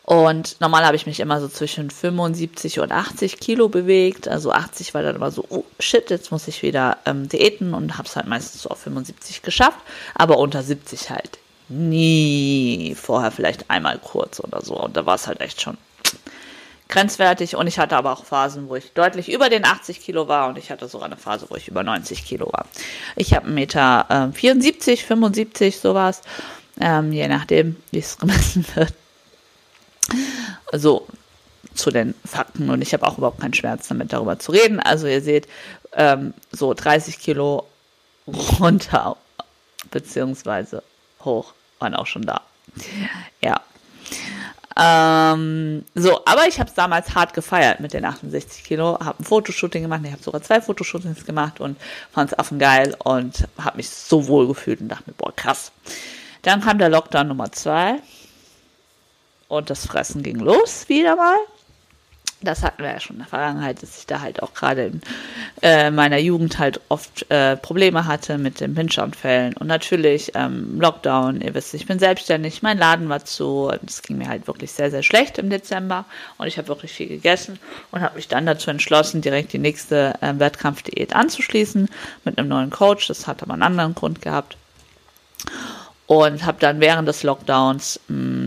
Und 0.04 0.60
normal 0.60 0.86
habe 0.86 0.96
ich 0.96 1.06
mich 1.06 1.18
immer 1.18 1.40
so 1.40 1.48
zwischen 1.48 1.90
75 1.90 2.78
und 2.78 2.92
80 2.92 3.40
Kilo 3.40 3.68
bewegt. 3.68 4.28
Also 4.28 4.52
80 4.52 4.94
war 4.94 5.02
dann 5.02 5.16
immer 5.16 5.32
so, 5.32 5.44
oh 5.50 5.64
shit, 5.80 6.10
jetzt 6.10 6.30
muss 6.30 6.46
ich 6.46 6.62
wieder 6.62 6.98
ähm, 7.06 7.28
diäten 7.28 7.74
und 7.74 7.98
habe 7.98 8.08
es 8.08 8.14
halt 8.14 8.28
meistens 8.28 8.62
so 8.62 8.70
auf 8.70 8.78
75 8.78 9.42
geschafft. 9.42 9.80
Aber 10.14 10.38
unter 10.38 10.62
70 10.62 11.10
halt 11.10 11.38
nie 11.68 12.94
vorher 12.94 13.30
vielleicht 13.30 13.70
einmal 13.70 13.98
kurz 13.98 14.40
oder 14.40 14.62
so. 14.62 14.74
Und 14.74 14.96
da 14.96 15.06
war 15.06 15.14
es 15.14 15.26
halt 15.26 15.40
echt 15.40 15.60
schon 15.60 15.76
grenzwertig. 16.88 17.56
Und 17.56 17.66
ich 17.66 17.78
hatte 17.78 17.96
aber 17.96 18.12
auch 18.12 18.24
Phasen, 18.24 18.68
wo 18.68 18.76
ich 18.76 18.92
deutlich 18.92 19.30
über 19.30 19.48
den 19.48 19.64
80 19.64 20.00
Kilo 20.00 20.28
war 20.28 20.48
und 20.48 20.58
ich 20.58 20.70
hatte 20.70 20.88
sogar 20.88 21.06
eine 21.06 21.16
Phase, 21.16 21.46
wo 21.48 21.56
ich 21.56 21.68
über 21.68 21.82
90 21.82 22.24
Kilo 22.24 22.46
war. 22.52 22.66
Ich 23.16 23.34
habe 23.34 23.46
1,74 23.48 23.50
Meter, 23.50 24.06
äh, 24.08 24.32
74, 24.32 25.04
75, 25.04 25.78
sowas, 25.78 26.22
ähm, 26.80 27.12
je 27.12 27.28
nachdem, 27.28 27.76
wie 27.90 27.98
es 27.98 28.18
gemessen 28.18 28.64
wird. 28.74 28.94
So, 30.72 31.06
zu 31.74 31.90
den 31.90 32.14
Fakten 32.24 32.70
und 32.70 32.82
ich 32.82 32.92
habe 32.92 33.06
auch 33.06 33.18
überhaupt 33.18 33.40
keinen 33.40 33.54
Schmerz 33.54 33.88
damit, 33.88 34.12
darüber 34.12 34.38
zu 34.38 34.52
reden. 34.52 34.80
Also 34.80 35.06
ihr 35.06 35.20
seht, 35.20 35.46
ähm, 35.92 36.34
so 36.50 36.74
30 36.74 37.18
Kilo 37.18 37.66
runter, 38.58 39.16
beziehungsweise 39.90 40.82
hoch 41.24 41.54
waren 41.78 41.94
auch 41.94 42.06
schon 42.06 42.22
da. 42.22 42.42
Ja. 43.42 43.60
Ähm, 44.80 45.84
so, 45.96 46.24
aber 46.24 46.46
ich 46.46 46.60
habe 46.60 46.68
es 46.68 46.74
damals 46.74 47.14
hart 47.14 47.34
gefeiert 47.34 47.80
mit 47.80 47.92
den 47.92 48.04
68 48.04 48.62
Kilo, 48.62 48.98
habe 49.00 49.20
ein 49.20 49.24
Fotoshooting 49.24 49.82
gemacht, 49.82 50.02
ich 50.04 50.12
habe 50.12 50.22
sogar 50.22 50.40
zwei 50.40 50.60
Fotoshootings 50.60 51.24
gemacht 51.24 51.58
und 51.58 51.76
fand 52.12 52.30
es 52.30 52.38
affengeil 52.38 52.94
und 53.02 53.48
habe 53.58 53.78
mich 53.78 53.90
so 53.90 54.28
wohl 54.28 54.46
gefühlt 54.46 54.80
und 54.80 54.88
dachte 54.88 55.04
mir, 55.10 55.14
boah, 55.14 55.34
krass. 55.34 55.72
Dann 56.42 56.60
kam 56.60 56.78
der 56.78 56.90
Lockdown 56.90 57.26
Nummer 57.26 57.50
zwei 57.50 57.96
und 59.48 59.68
das 59.68 59.84
Fressen 59.84 60.22
ging 60.22 60.38
los 60.38 60.88
wieder 60.88 61.16
mal 61.16 61.38
das 62.40 62.62
hatten 62.62 62.82
wir 62.82 62.92
ja 62.92 63.00
schon 63.00 63.16
in 63.16 63.22
der 63.22 63.28
Vergangenheit, 63.28 63.82
dass 63.82 63.98
ich 63.98 64.06
da 64.06 64.20
halt 64.20 64.42
auch 64.42 64.54
gerade 64.54 64.86
in 64.86 65.00
äh, 65.62 65.90
meiner 65.90 66.18
Jugend 66.18 66.58
halt 66.58 66.80
oft 66.88 67.28
äh, 67.30 67.56
Probleme 67.56 68.06
hatte 68.06 68.38
mit 68.38 68.60
den 68.60 68.74
Pinscherunfällen. 68.74 69.54
Und 69.56 69.66
natürlich 69.66 70.32
ähm, 70.36 70.80
Lockdown, 70.80 71.40
ihr 71.40 71.54
wisst, 71.54 71.74
ich 71.74 71.86
bin 71.86 71.98
selbstständig, 71.98 72.62
mein 72.62 72.78
Laden 72.78 73.08
war 73.08 73.24
zu. 73.24 73.72
Es 73.84 74.02
ging 74.02 74.18
mir 74.18 74.28
halt 74.28 74.46
wirklich 74.46 74.70
sehr, 74.70 74.90
sehr 74.90 75.02
schlecht 75.02 75.38
im 75.38 75.50
Dezember 75.50 76.04
und 76.36 76.46
ich 76.46 76.58
habe 76.58 76.68
wirklich 76.68 76.92
viel 76.92 77.08
gegessen 77.08 77.58
und 77.90 78.02
habe 78.02 78.14
mich 78.14 78.28
dann 78.28 78.46
dazu 78.46 78.70
entschlossen, 78.70 79.20
direkt 79.20 79.52
die 79.52 79.58
nächste 79.58 80.14
äh, 80.20 80.38
Wettkampfdiät 80.38 81.16
anzuschließen 81.16 81.88
mit 82.24 82.38
einem 82.38 82.48
neuen 82.48 82.70
Coach. 82.70 83.08
Das 83.08 83.26
hat 83.26 83.42
aber 83.42 83.54
einen 83.54 83.64
anderen 83.64 83.94
Grund 83.96 84.22
gehabt. 84.22 84.56
Und 86.06 86.46
habe 86.46 86.58
dann 86.58 86.80
während 86.80 87.06
des 87.06 87.22
Lockdowns 87.22 88.00
mh, 88.08 88.16
mm, 88.16 88.37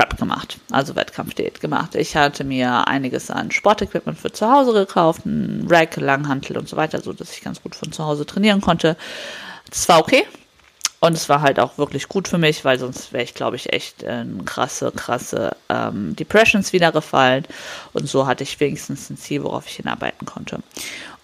Prep 0.00 0.16
gemacht, 0.16 0.56
also 0.70 0.96
Wettkampfdiät 0.96 1.60
gemacht. 1.60 1.94
Ich 1.94 2.16
hatte 2.16 2.42
mir 2.42 2.88
einiges 2.88 3.30
an 3.30 3.50
Sportequipment 3.50 4.18
für 4.18 4.32
zu 4.32 4.50
Hause 4.50 4.72
gekauft, 4.72 5.26
ein 5.26 5.66
Rack, 5.68 5.96
Langhantel 5.96 6.56
und 6.56 6.66
so 6.66 6.78
weiter, 6.78 7.02
so 7.02 7.12
dass 7.12 7.32
ich 7.32 7.42
ganz 7.42 7.62
gut 7.62 7.74
von 7.74 7.92
zu 7.92 8.06
Hause 8.06 8.24
trainieren 8.24 8.62
konnte. 8.62 8.96
Das 9.68 9.86
war 9.90 9.98
okay. 9.98 10.24
Und 11.00 11.14
es 11.14 11.28
war 11.28 11.42
halt 11.42 11.60
auch 11.60 11.76
wirklich 11.76 12.08
gut 12.08 12.28
für 12.28 12.38
mich, 12.38 12.64
weil 12.64 12.78
sonst 12.78 13.12
wäre 13.12 13.24
ich, 13.24 13.34
glaube 13.34 13.56
ich, 13.56 13.72
echt 13.74 14.02
in 14.02 14.44
krasse, 14.46 14.90
krasse 14.90 15.56
ähm, 15.68 16.16
Depressions 16.16 16.72
wieder 16.72 16.92
gefallen. 16.92 17.44
Und 17.92 18.08
so 18.08 18.26
hatte 18.26 18.42
ich 18.44 18.58
wenigstens 18.58 19.10
ein 19.10 19.18
Ziel, 19.18 19.44
worauf 19.44 19.66
ich 19.66 19.76
hinarbeiten 19.76 20.26
konnte. 20.26 20.60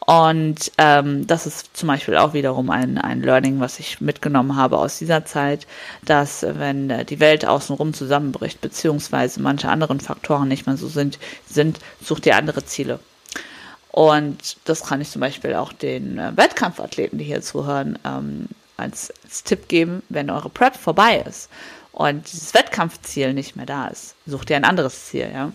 Und 0.06 0.70
ähm, 0.78 1.26
das 1.26 1.46
ist 1.46 1.76
zum 1.76 1.88
Beispiel 1.88 2.16
auch 2.16 2.32
wiederum 2.32 2.70
ein, 2.70 2.96
ein 2.96 3.22
Learning, 3.22 3.58
was 3.58 3.80
ich 3.80 4.00
mitgenommen 4.00 4.54
habe 4.54 4.78
aus 4.78 4.98
dieser 4.98 5.24
Zeit, 5.24 5.66
dass 6.04 6.46
wenn 6.48 6.90
äh, 6.90 7.04
die 7.04 7.18
Welt 7.18 7.44
außenrum 7.44 7.92
zusammenbricht, 7.92 8.60
beziehungsweise 8.60 9.40
manche 9.42 9.68
anderen 9.68 9.98
Faktoren 9.98 10.46
nicht 10.46 10.66
mehr 10.66 10.76
so 10.76 10.86
sind, 10.86 11.18
sind 11.48 11.80
such 12.00 12.20
dir 12.20 12.36
andere 12.36 12.64
Ziele. 12.64 13.00
Und 13.90 14.58
das 14.64 14.84
kann 14.84 15.00
ich 15.00 15.10
zum 15.10 15.20
Beispiel 15.20 15.54
auch 15.54 15.72
den 15.72 16.18
äh, 16.18 16.36
Wettkampfathleten, 16.36 17.18
die 17.18 17.24
hier 17.24 17.42
zuhören, 17.42 17.98
ähm, 18.04 18.46
als, 18.76 19.12
als 19.24 19.42
Tipp 19.42 19.66
geben, 19.66 20.02
wenn 20.08 20.30
eure 20.30 20.50
Prep 20.50 20.76
vorbei 20.76 21.24
ist 21.26 21.50
und 21.96 22.30
dieses 22.30 22.52
Wettkampfziel 22.52 23.32
nicht 23.32 23.56
mehr 23.56 23.64
da 23.64 23.88
ist, 23.88 24.16
sucht 24.26 24.50
ihr 24.50 24.56
ein 24.56 24.64
anderes 24.64 25.06
Ziel, 25.06 25.30
ja. 25.32 25.50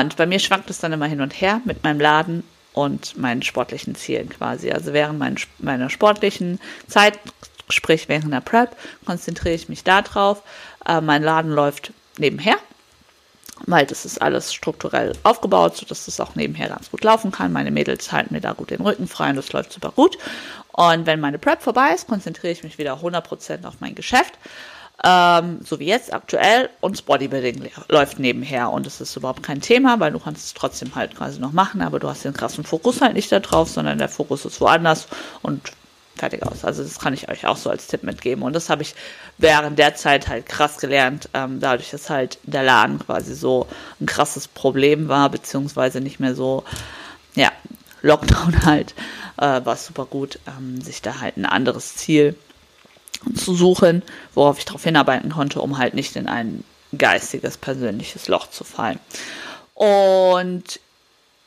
Und 0.00 0.16
bei 0.16 0.26
mir 0.26 0.38
schwankt 0.38 0.68
es 0.68 0.80
dann 0.80 0.92
immer 0.92 1.06
hin 1.06 1.22
und 1.22 1.32
her 1.32 1.62
mit 1.64 1.82
meinem 1.82 1.98
Laden 1.98 2.44
und 2.72 3.16
meinen 3.16 3.42
sportlichen 3.42 3.94
Zielen 3.94 4.28
quasi. 4.28 4.70
Also 4.70 4.92
während 4.92 5.18
mein, 5.18 5.36
meiner 5.58 5.90
sportlichen 5.90 6.60
Zeit, 6.86 7.18
sprich 7.68 8.08
während 8.08 8.32
der 8.32 8.40
Prep, 8.40 8.76
konzentriere 9.04 9.54
ich 9.54 9.68
mich 9.68 9.84
darauf. 9.84 10.42
Äh, 10.86 11.00
mein 11.00 11.22
Laden 11.22 11.50
läuft 11.50 11.92
nebenher, 12.18 12.56
weil 13.66 13.86
das 13.86 14.04
ist 14.04 14.20
alles 14.20 14.52
strukturell 14.52 15.12
aufgebaut, 15.22 15.76
sodass 15.76 16.06
das 16.06 16.20
auch 16.20 16.34
nebenher 16.34 16.68
ganz 16.68 16.90
gut 16.90 17.04
laufen 17.04 17.30
kann. 17.30 17.52
Meine 17.52 17.70
Mädels 17.70 18.12
halten 18.12 18.34
mir 18.34 18.40
da 18.40 18.52
gut 18.52 18.70
den 18.70 18.80
Rücken 18.80 19.06
frei 19.06 19.30
und 19.30 19.36
das 19.36 19.52
läuft 19.52 19.72
super 19.72 19.92
gut. 19.92 20.16
Und 20.72 21.06
wenn 21.06 21.20
meine 21.20 21.38
Prep 21.38 21.62
vorbei 21.62 21.92
ist, 21.94 22.08
konzentriere 22.08 22.52
ich 22.52 22.64
mich 22.64 22.78
wieder 22.78 22.94
100% 22.94 23.66
auf 23.66 23.74
mein 23.80 23.94
Geschäft 23.94 24.38
ähm, 25.04 25.60
so 25.64 25.80
wie 25.80 25.86
jetzt 25.86 26.12
aktuell, 26.12 26.70
und 26.80 26.96
das 26.96 27.02
Bodybuilding 27.02 27.70
läuft 27.88 28.18
nebenher. 28.18 28.70
Und 28.70 28.86
es 28.86 29.00
ist 29.00 29.16
überhaupt 29.16 29.42
kein 29.42 29.60
Thema, 29.60 29.98
weil 29.98 30.12
du 30.12 30.18
kannst 30.18 30.46
es 30.46 30.54
trotzdem 30.54 30.94
halt 30.94 31.16
quasi 31.16 31.40
noch 31.40 31.52
machen, 31.52 31.82
aber 31.82 31.98
du 31.98 32.08
hast 32.08 32.24
den 32.24 32.34
krassen 32.34 32.64
Fokus 32.64 33.00
halt 33.00 33.14
nicht 33.14 33.32
da 33.32 33.40
drauf, 33.40 33.68
sondern 33.68 33.98
der 33.98 34.08
Fokus 34.08 34.44
ist 34.44 34.60
woanders 34.60 35.08
und 35.42 35.72
fertig 36.16 36.44
aus. 36.46 36.64
Also 36.64 36.84
das 36.84 37.00
kann 37.00 37.14
ich 37.14 37.28
euch 37.30 37.46
auch 37.46 37.56
so 37.56 37.70
als 37.70 37.88
Tipp 37.88 38.04
mitgeben. 38.04 38.44
Und 38.44 38.52
das 38.52 38.70
habe 38.70 38.82
ich 38.82 38.94
während 39.38 39.78
der 39.78 39.96
Zeit 39.96 40.28
halt 40.28 40.46
krass 40.46 40.78
gelernt, 40.78 41.28
ähm, 41.34 41.58
dadurch, 41.58 41.90
dass 41.90 42.10
halt 42.10 42.38
der 42.44 42.62
Laden 42.62 42.98
quasi 43.00 43.34
so 43.34 43.66
ein 44.00 44.06
krasses 44.06 44.46
Problem 44.46 45.08
war, 45.08 45.30
beziehungsweise 45.30 46.00
nicht 46.00 46.20
mehr 46.20 46.34
so, 46.34 46.64
ja, 47.34 47.50
Lockdown 48.02 48.64
halt, 48.64 48.94
äh, 49.38 49.64
war 49.64 49.76
super 49.76 50.04
gut, 50.04 50.38
ähm, 50.46 50.80
sich 50.80 51.02
da 51.02 51.20
halt 51.20 51.36
ein 51.36 51.46
anderes 51.46 51.96
Ziel 51.96 52.36
zu 53.34 53.54
suchen, 53.54 54.02
worauf 54.34 54.58
ich 54.58 54.64
darauf 54.64 54.84
hinarbeiten 54.84 55.30
konnte, 55.30 55.60
um 55.60 55.78
halt 55.78 55.94
nicht 55.94 56.16
in 56.16 56.28
ein 56.28 56.64
geistiges, 56.96 57.56
persönliches 57.56 58.28
Loch 58.28 58.50
zu 58.50 58.64
fallen. 58.64 58.98
Und 59.74 60.80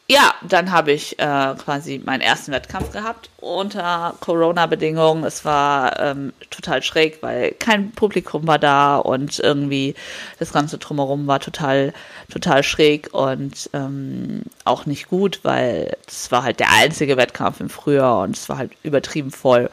ja, 0.08 0.36
dann 0.48 0.72
habe 0.72 0.92
ich 0.92 1.18
äh, 1.18 1.56
quasi 1.56 2.00
meinen 2.06 2.22
ersten 2.22 2.52
Wettkampf 2.52 2.92
gehabt 2.92 3.32
unter 3.38 4.14
Corona-Bedingungen. 4.20 5.24
Es 5.24 5.46
war 5.46 6.00
ähm, 6.00 6.32
total 6.52 6.84
schräg, 6.84 7.24
weil 7.24 7.54
kein 7.54 7.92
Publikum 7.92 8.46
war 8.46 8.60
da 8.60 8.98
und 8.98 9.40
irgendwie 9.40 9.96
das 10.38 10.54
ganze 10.54 10.78
drumherum 10.78 11.26
war 11.26 11.40
total, 11.40 11.92
total 12.32 12.62
schräg 12.62 13.16
und 13.16 13.68
ähm, 13.74 14.44
auch 14.64 14.86
nicht 14.86 15.08
gut, 15.08 15.40
weil 15.42 15.98
es 16.08 16.32
war 16.32 16.44
halt 16.44 16.60
der 16.60 16.72
einzige 16.72 17.18
Wettkampf 17.18 17.60
im 17.60 17.70
Frühjahr 17.70 18.20
und 18.20 18.38
es 18.38 18.48
war 18.48 18.60
halt 18.60 18.74
übertrieben 18.84 19.32
voll 19.32 19.72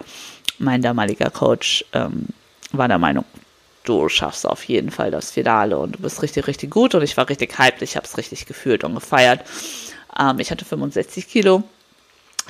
mein 0.59 0.83
damaliger 0.83 1.31
Coach 1.31 1.85
ähm, 1.93 2.29
war 2.73 2.89
der 2.89 2.99
Meinung, 2.99 3.25
du 3.85 4.09
schaffst 4.09 4.47
auf 4.47 4.65
jeden 4.65 4.91
Fall 4.91 5.11
das 5.11 5.31
Finale 5.31 5.79
und 5.79 5.97
du 5.97 5.99
bist 6.01 6.23
richtig, 6.23 6.47
richtig 6.47 6.71
gut. 6.71 6.95
Und 6.95 7.03
ich 7.03 7.17
war 7.17 7.29
richtig 7.29 7.59
hyped, 7.59 7.83
ich 7.83 7.97
habe 7.97 8.07
es 8.07 8.17
richtig 8.17 8.47
gefühlt 8.47 8.85
und 8.85 8.95
gefeiert. 8.95 9.45
Ähm, 10.19 10.39
ich 10.39 10.51
hatte 10.51 10.65
65 10.65 11.29
Kilo, 11.29 11.63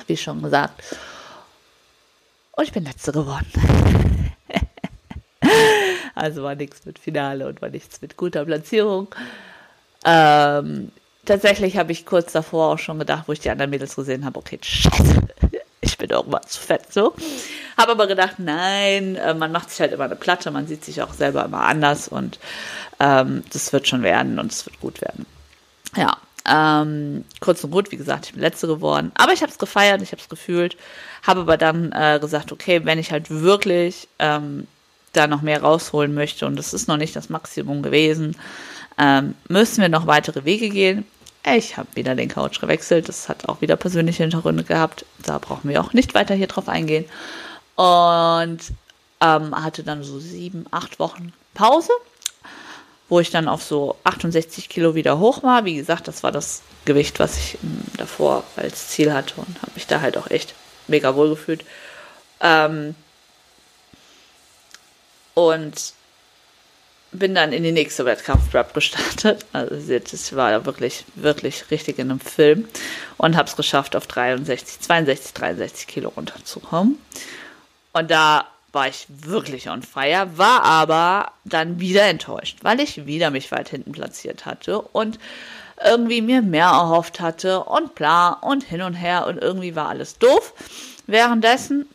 wie 0.07 0.17
schon 0.17 0.41
gesagt. 0.41 0.81
Und 2.51 2.63
ich 2.65 2.71
bin 2.71 2.85
letzte 2.85 3.11
geworden. 3.11 3.47
also 6.15 6.43
war 6.43 6.55
nichts 6.55 6.85
mit 6.85 6.99
Finale 6.99 7.47
und 7.47 7.61
war 7.61 7.69
nichts 7.69 8.01
mit 8.01 8.15
guter 8.15 8.45
Platzierung. 8.45 9.07
Ähm, 10.05 10.91
tatsächlich 11.25 11.77
habe 11.77 11.91
ich 11.91 12.05
kurz 12.05 12.31
davor 12.33 12.73
auch 12.73 12.79
schon 12.79 12.99
gedacht, 12.99 13.23
wo 13.27 13.31
ich 13.31 13.39
die 13.39 13.49
anderen 13.49 13.71
Mädels 13.71 13.95
gesehen 13.95 14.25
habe, 14.25 14.37
okay, 14.37 14.59
scheiße, 14.61 15.21
ich 15.81 15.97
bin 15.97 16.09
irgendwann 16.09 16.43
zu 16.43 16.61
fett 16.61 16.91
so. 16.93 17.13
Habe 17.77 17.91
aber 17.91 18.07
gedacht, 18.07 18.35
nein, 18.37 19.15
äh, 19.15 19.33
man 19.33 19.51
macht 19.51 19.69
sich 19.69 19.79
halt 19.79 19.91
immer 19.91 20.05
eine 20.05 20.15
Platte, 20.15 20.51
man 20.51 20.67
sieht 20.67 20.85
sich 20.85 21.01
auch 21.01 21.13
selber 21.13 21.45
immer 21.45 21.61
anders 21.61 22.07
und 22.07 22.39
ähm, 22.99 23.43
das 23.51 23.73
wird 23.73 23.87
schon 23.87 24.03
werden 24.03 24.39
und 24.39 24.51
es 24.51 24.65
wird 24.65 24.79
gut 24.79 25.01
werden. 25.01 25.25
Ja, 25.95 26.17
ähm, 26.45 27.23
kurz 27.39 27.63
und 27.63 27.71
gut, 27.71 27.91
wie 27.91 27.97
gesagt, 27.97 28.25
ich 28.25 28.33
bin 28.33 28.41
letzte 28.41 28.67
geworden, 28.67 29.11
aber 29.15 29.33
ich 29.33 29.41
habe 29.41 29.51
es 29.51 29.57
gefeiert, 29.57 30.01
ich 30.01 30.11
habe 30.11 30.21
es 30.21 30.29
gefühlt, 30.29 30.77
habe 31.25 31.41
aber 31.41 31.57
dann 31.57 31.91
äh, 31.91 32.19
gesagt, 32.19 32.51
okay, 32.51 32.81
wenn 32.83 32.99
ich 32.99 33.11
halt 33.11 33.29
wirklich 33.29 34.07
ähm, 34.19 34.67
da 35.13 35.27
noch 35.27 35.41
mehr 35.41 35.61
rausholen 35.61 36.13
möchte 36.13 36.45
und 36.45 36.57
das 36.57 36.73
ist 36.73 36.87
noch 36.87 36.97
nicht 36.97 37.15
das 37.15 37.29
Maximum 37.29 37.81
gewesen, 37.81 38.35
ähm, 38.97 39.35
müssen 39.47 39.81
wir 39.81 39.89
noch 39.89 40.07
weitere 40.07 40.45
Wege 40.45 40.69
gehen. 40.69 41.05
Ich 41.45 41.77
habe 41.77 41.89
wieder 41.95 42.15
den 42.15 42.29
Couch 42.29 42.61
gewechselt. 42.61 43.09
Das 43.09 43.27
hat 43.27 43.49
auch 43.49 43.59
wieder 43.59 43.75
persönliche 43.75 44.23
Hintergründe 44.23 44.63
gehabt. 44.63 45.05
Da 45.25 45.39
brauchen 45.39 45.69
wir 45.69 45.81
auch 45.81 45.93
nicht 45.93 46.13
weiter 46.13 46.35
hier 46.35 46.47
drauf 46.47 46.69
eingehen. 46.69 47.05
Und 47.75 48.59
ähm, 49.21 49.63
hatte 49.63 49.83
dann 49.83 50.03
so 50.03 50.19
sieben, 50.19 50.65
acht 50.71 50.99
Wochen 50.99 51.33
Pause, 51.53 51.91
wo 53.09 53.19
ich 53.19 53.31
dann 53.31 53.47
auf 53.47 53.63
so 53.63 53.95
68 54.03 54.69
Kilo 54.69 54.95
wieder 54.95 55.19
hoch 55.19 55.43
war. 55.43 55.65
Wie 55.65 55.75
gesagt, 55.75 56.07
das 56.07 56.23
war 56.23 56.31
das 56.31 56.61
Gewicht, 56.85 57.19
was 57.19 57.37
ich 57.37 57.57
ähm, 57.63 57.83
davor 57.97 58.43
als 58.55 58.89
Ziel 58.89 59.13
hatte 59.13 59.35
und 59.37 59.61
habe 59.61 59.71
mich 59.75 59.87
da 59.87 60.01
halt 60.01 60.17
auch 60.17 60.29
echt 60.29 60.53
mega 60.87 61.15
wohl 61.15 61.29
gefühlt. 61.29 61.63
Ähm, 62.41 62.95
und 65.33 65.93
bin 67.13 67.35
dann 67.35 67.53
in 67.53 67.63
die 67.63 67.71
nächste 67.71 68.05
Wettkampf-Prep 68.05 68.73
gestartet. 68.73 69.45
Also 69.53 69.99
das 69.99 70.35
war 70.35 70.65
wirklich, 70.65 71.05
wirklich 71.15 71.69
richtig 71.71 71.99
in 71.99 72.09
einem 72.09 72.19
Film 72.19 72.67
und 73.17 73.37
habe 73.37 73.47
es 73.47 73.55
geschafft, 73.55 73.95
auf 73.95 74.07
63, 74.07 74.79
62, 74.81 75.33
63 75.33 75.87
Kilo 75.87 76.09
runterzukommen. 76.09 76.97
Und 77.93 78.11
da 78.11 78.45
war 78.71 78.87
ich 78.87 79.05
wirklich 79.07 79.69
on 79.69 79.83
fire, 79.83 80.27
war 80.35 80.63
aber 80.63 81.31
dann 81.45 81.79
wieder 81.79 82.03
enttäuscht, 82.03 82.57
weil 82.63 82.79
ich 82.79 83.05
wieder 83.05 83.29
mich 83.29 83.51
weit 83.51 83.69
hinten 83.69 83.91
platziert 83.91 84.45
hatte 84.45 84.81
und 84.81 85.19
irgendwie 85.83 86.21
mir 86.21 86.41
mehr 86.41 86.65
erhofft 86.67 87.19
hatte 87.19 87.63
und 87.63 87.93
bla 87.95 88.29
und 88.29 88.63
hin 88.63 88.81
und 88.81 88.95
her 88.95 89.27
und 89.27 89.37
irgendwie 89.37 89.75
war 89.75 89.89
alles 89.89 90.17
doof. 90.17 90.53
Währenddessen 91.05 91.87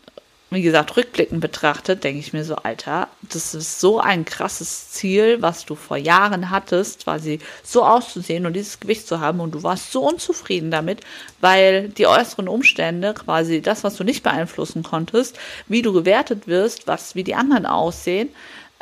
wie 0.51 0.63
gesagt, 0.63 0.97
rückblickend 0.97 1.41
betrachtet, 1.41 2.05
denke 2.05 2.21
ich 2.21 2.33
mir 2.33 2.43
so, 2.43 2.57
Alter, 2.57 3.09
das 3.21 3.55
ist 3.55 3.81
so 3.81 4.01
ein 4.01 4.25
krasses 4.25 4.91
Ziel, 4.91 5.43
was 5.43 5.67
du 5.67 5.75
vor 5.75 5.99
Jahren 5.99 6.49
hattest, 6.49 7.05
quasi 7.05 7.39
so 7.63 7.85
auszusehen 7.85 8.47
und 8.47 8.55
dieses 8.55 8.81
Gewicht 8.81 9.07
zu 9.07 9.21
haben 9.21 9.41
und 9.41 9.55
du 9.55 9.63
warst 9.63 9.93
so 9.93 10.01
unzufrieden 10.01 10.71
damit, 10.71 11.03
weil 11.43 11.91
die 11.91 12.07
äußeren 12.07 12.49
Umstände, 12.49 13.13
quasi 13.13 13.61
das, 13.61 13.85
was 13.85 13.97
du 13.97 14.05
nicht 14.05 14.23
beeinflussen 14.23 14.83
konntest, 14.83 15.39
wie 15.67 15.83
du 15.83 15.93
gewertet 15.93 16.47
wirst, 16.47 16.87
was, 16.87 17.15
wie 17.15 17.25
die 17.25 17.35
anderen 17.35 17.67
aussehen, 17.67 18.31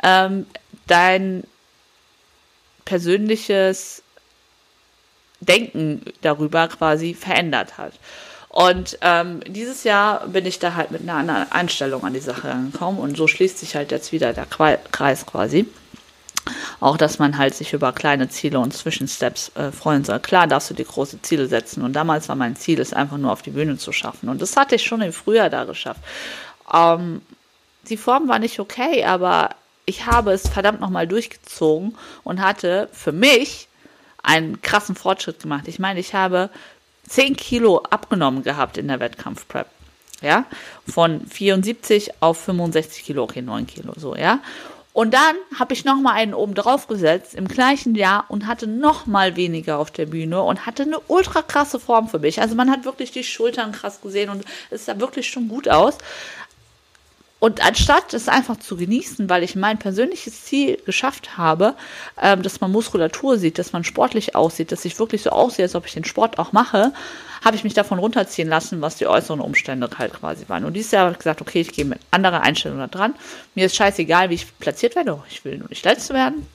ähm, 0.03 0.45
dein 0.87 1.43
persönliches 2.85 4.03
Denken 5.41 6.01
darüber 6.21 6.69
quasi 6.69 7.13
verändert 7.13 7.77
hat. 7.77 7.93
Und 8.57 8.97
ähm, 9.01 9.41
dieses 9.45 9.83
Jahr 9.83 10.25
bin 10.29 10.47
ich 10.47 10.57
da 10.57 10.73
halt 10.73 10.89
mit 10.89 11.03
einer 11.03 11.13
anderen 11.13 11.51
Einstellung 11.51 12.03
an 12.03 12.15
die 12.15 12.19
Sache 12.19 12.49
angekommen 12.49 12.97
und 12.97 13.15
so 13.15 13.27
schließt 13.27 13.59
sich 13.59 13.75
halt 13.75 13.91
jetzt 13.91 14.11
wieder 14.11 14.33
der 14.33 14.47
Kreis 14.47 15.27
quasi. 15.27 15.67
Auch, 16.79 16.97
dass 16.97 17.19
man 17.19 17.37
halt 17.37 17.53
sich 17.53 17.73
über 17.73 17.93
kleine 17.93 18.29
Ziele 18.29 18.57
und 18.57 18.73
Zwischensteps 18.73 19.51
äh, 19.53 19.71
freuen 19.71 20.03
soll. 20.03 20.19
Klar 20.21 20.47
darfst 20.47 20.71
du 20.71 20.73
dir 20.73 20.85
große 20.85 21.21
Ziele 21.21 21.45
setzen. 21.45 21.83
Und 21.83 21.93
damals 21.93 22.29
war 22.29 22.35
mein 22.35 22.55
Ziel, 22.55 22.79
es 22.79 22.93
einfach 22.93 23.19
nur 23.19 23.31
auf 23.31 23.43
die 23.43 23.51
Bühne 23.51 23.77
zu 23.77 23.91
schaffen. 23.91 24.27
Und 24.27 24.41
das 24.41 24.57
hatte 24.57 24.73
ich 24.73 24.83
schon 24.83 25.01
im 25.01 25.13
Frühjahr 25.13 25.51
da 25.51 25.65
geschafft. 25.65 26.01
Ähm, 26.73 27.21
die 27.87 27.97
Form 27.97 28.27
war 28.27 28.39
nicht 28.39 28.59
okay, 28.59 29.05
aber 29.05 29.51
ich 29.85 30.07
habe 30.07 30.31
es 30.31 30.49
verdammt 30.49 30.81
nochmal 30.81 31.05
durchgezogen 31.05 31.95
und 32.23 32.41
hatte 32.41 32.89
für 32.91 33.11
mich 33.11 33.67
einen 34.23 34.63
krassen 34.63 34.95
Fortschritt 34.95 35.43
gemacht. 35.43 35.67
Ich 35.67 35.77
meine, 35.77 35.99
ich 35.99 36.15
habe 36.15 36.49
10 37.07 37.35
Kilo 37.35 37.79
abgenommen 37.89 38.43
gehabt 38.43 38.77
in 38.77 38.87
der 38.87 38.99
Wettkampfprep. 38.99 39.67
Ja, 40.21 40.45
von 40.87 41.27
74 41.27 42.21
auf 42.21 42.39
65 42.39 43.03
Kilo, 43.03 43.23
okay, 43.23 43.43
9 43.43 43.67
Kilo, 43.67 43.93
so, 43.95 44.15
ja. 44.15 44.39
Und 44.97 45.13
dann 45.13 45.35
habe 45.59 45.75
ich 45.75 45.85
nochmal 45.85 46.15
einen 46.15 46.33
oben 46.33 46.55
drauf 46.55 46.87
gesetzt 46.87 47.35
im 47.35 47.47
gleichen 47.47 47.93
Jahr 47.93 48.25
und 48.29 48.47
hatte 48.47 48.65
nochmal 48.65 49.35
weniger 49.35 49.77
auf 49.77 49.91
der 49.91 50.07
Bühne 50.07 50.41
und 50.41 50.65
hatte 50.65 50.81
eine 50.81 50.99
ultra 51.07 51.43
krasse 51.43 51.79
Form 51.79 52.09
für 52.09 52.17
mich. 52.17 52.41
Also 52.41 52.55
man 52.55 52.71
hat 52.71 52.83
wirklich 52.83 53.11
die 53.11 53.23
Schultern 53.23 53.73
krass 53.73 54.01
gesehen 54.01 54.31
und 54.31 54.43
es 54.71 54.85
sah 54.85 54.99
wirklich 54.99 55.29
schon 55.29 55.49
gut 55.49 55.69
aus. 55.69 55.99
Und 57.39 57.63
anstatt 57.63 58.15
es 58.15 58.27
einfach 58.27 58.57
zu 58.57 58.77
genießen, 58.77 59.29
weil 59.29 59.43
ich 59.43 59.55
mein 59.55 59.77
persönliches 59.77 60.45
Ziel 60.45 60.81
geschafft 60.85 61.37
habe, 61.37 61.75
ähm, 62.19 62.41
dass 62.41 62.61
man 62.61 62.71
Muskulatur 62.71 63.37
sieht, 63.37 63.59
dass 63.59 63.73
man 63.73 63.83
sportlich 63.83 64.35
aussieht, 64.35 64.71
dass 64.71 64.85
ich 64.85 64.97
wirklich 64.97 65.21
so 65.21 65.29
aussehe, 65.29 65.65
als 65.65 65.75
ob 65.75 65.85
ich 65.85 65.93
den 65.93 66.03
Sport 66.03 66.39
auch 66.39 66.51
mache, 66.51 66.93
habe 67.45 67.55
ich 67.55 67.63
mich 67.63 67.75
davon 67.75 67.99
runterziehen 67.99 68.49
lassen, 68.49 68.81
was 68.81 68.95
die 68.95 69.05
äußeren 69.05 69.39
Umstände 69.39 69.87
halt 69.99 70.13
quasi 70.13 70.45
waren. 70.49 70.65
Und 70.65 70.73
dieses 70.73 70.91
Jahr 70.91 71.03
habe 71.03 71.11
ich 71.11 71.19
gesagt, 71.19 71.41
okay, 71.41 71.61
ich 71.61 71.71
gehe 71.71 71.85
mit 71.85 71.99
anderer 72.09 72.41
Einstellung 72.41 72.79
da 72.79 72.87
dran. 72.87 73.13
Mir 73.53 73.67
ist 73.67 73.75
scheißegal, 73.75 74.31
wie 74.31 74.35
ich 74.35 74.57
platziert 74.57 74.95
werde. 74.95 75.21
Ich 75.29 75.45
will 75.45 75.59
nur 75.59 75.69
nicht 75.69 75.85
letzte 75.85 76.15
werden. 76.15 76.47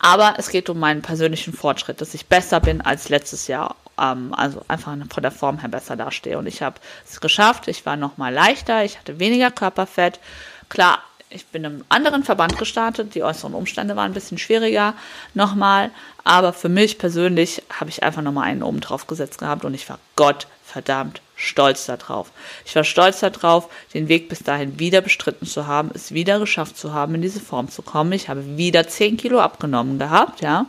Aber 0.00 0.34
es 0.38 0.50
geht 0.50 0.68
um 0.68 0.78
meinen 0.78 1.02
persönlichen 1.02 1.52
Fortschritt, 1.52 2.00
dass 2.00 2.14
ich 2.14 2.26
besser 2.26 2.60
bin 2.60 2.80
als 2.80 3.08
letztes 3.08 3.46
Jahr 3.46 3.76
ähm, 3.98 4.34
also 4.34 4.62
einfach 4.68 4.96
von 5.12 5.22
der 5.22 5.32
Form 5.32 5.58
her 5.58 5.68
besser 5.68 5.96
dastehe. 5.96 6.38
Und 6.38 6.46
ich 6.46 6.62
habe 6.62 6.76
es 7.06 7.20
geschafft. 7.20 7.68
Ich 7.68 7.84
war 7.86 7.96
noch 7.96 8.16
mal 8.16 8.32
leichter, 8.32 8.84
ich 8.84 8.98
hatte 8.98 9.18
weniger 9.18 9.50
Körperfett. 9.50 10.20
Klar, 10.68 10.98
ich 11.30 11.46
bin 11.46 11.64
im 11.64 11.84
anderen 11.88 12.24
Verband 12.24 12.58
gestartet. 12.58 13.14
Die 13.14 13.22
äußeren 13.22 13.54
Umstände 13.54 13.96
waren 13.96 14.10
ein 14.10 14.14
bisschen 14.14 14.38
schwieriger 14.38 14.94
nochmal. 15.34 15.90
Aber 16.24 16.52
für 16.52 16.68
mich 16.68 16.98
persönlich 16.98 17.62
habe 17.78 17.90
ich 17.90 18.02
einfach 18.02 18.22
nochmal 18.22 18.44
einen 18.44 18.62
oben 18.62 18.80
drauf 18.80 19.06
gesetzt 19.06 19.38
gehabt 19.38 19.64
und 19.64 19.74
ich 19.74 19.88
war 19.88 19.98
Gott 20.16 20.46
verdammt 20.64 21.20
stolz 21.34 21.86
darauf. 21.86 22.30
Ich 22.66 22.74
war 22.74 22.84
stolz 22.84 23.20
darauf, 23.20 23.70
den 23.94 24.08
Weg 24.08 24.28
bis 24.28 24.40
dahin 24.40 24.78
wieder 24.78 25.00
bestritten 25.00 25.46
zu 25.46 25.66
haben, 25.66 25.90
es 25.94 26.12
wieder 26.12 26.38
geschafft 26.40 26.76
zu 26.76 26.92
haben, 26.92 27.14
in 27.14 27.22
diese 27.22 27.40
Form 27.40 27.70
zu 27.70 27.82
kommen. 27.82 28.12
Ich 28.12 28.28
habe 28.28 28.56
wieder 28.56 28.86
10 28.86 29.16
Kilo 29.16 29.40
abgenommen 29.40 29.98
gehabt, 29.98 30.40
ja 30.40 30.66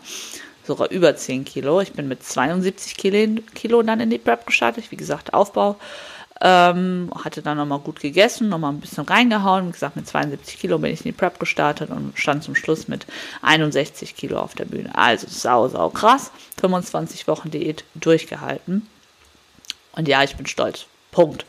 sogar 0.70 0.92
über 0.92 1.16
10 1.16 1.46
Kilo. 1.46 1.82
Ich 1.82 1.94
bin 1.94 2.08
mit 2.08 2.24
72 2.24 2.96
Kilo, 2.96 3.82
dann 3.82 4.00
in 4.00 4.12
die 4.12 4.20
Prep 4.20 4.46
gestartet. 4.46 4.92
Wie 4.92 4.98
gesagt, 4.98 5.34
Aufbau. 5.34 5.78
Ähm, 6.42 7.12
hatte 7.22 7.42
dann 7.42 7.58
nochmal 7.58 7.80
gut 7.80 8.00
gegessen, 8.00 8.48
nochmal 8.48 8.72
ein 8.72 8.80
bisschen 8.80 9.04
reingehauen. 9.04 9.68
Wie 9.68 9.72
gesagt, 9.72 9.98
mit 9.98 10.08
72 10.08 10.58
Kilo 10.60 10.78
bin 10.78 10.94
ich 10.94 11.02
in 11.02 11.12
die 11.12 11.18
Prep 11.18 11.40
gestartet 11.40 11.90
und 11.90 12.18
stand 12.18 12.44
zum 12.44 12.56
Schluss 12.56 12.88
mit 12.88 13.08
61 13.42 14.16
Kilo 14.16 14.40
auf 14.40 14.54
der 14.54 14.66
Bühne. 14.66 14.96
Also 14.96 15.28
sau, 15.28 15.68
sau 15.68 15.90
krass. 15.90 16.32
25 16.62 17.28
Wochen 17.28 17.52
Diät 17.52 17.84
durchgehalten. 17.96 18.88
Und 19.94 20.08
ja, 20.08 20.24
ich 20.24 20.36
bin 20.38 20.46
stolz. 20.46 20.86
Punkt. 21.12 21.46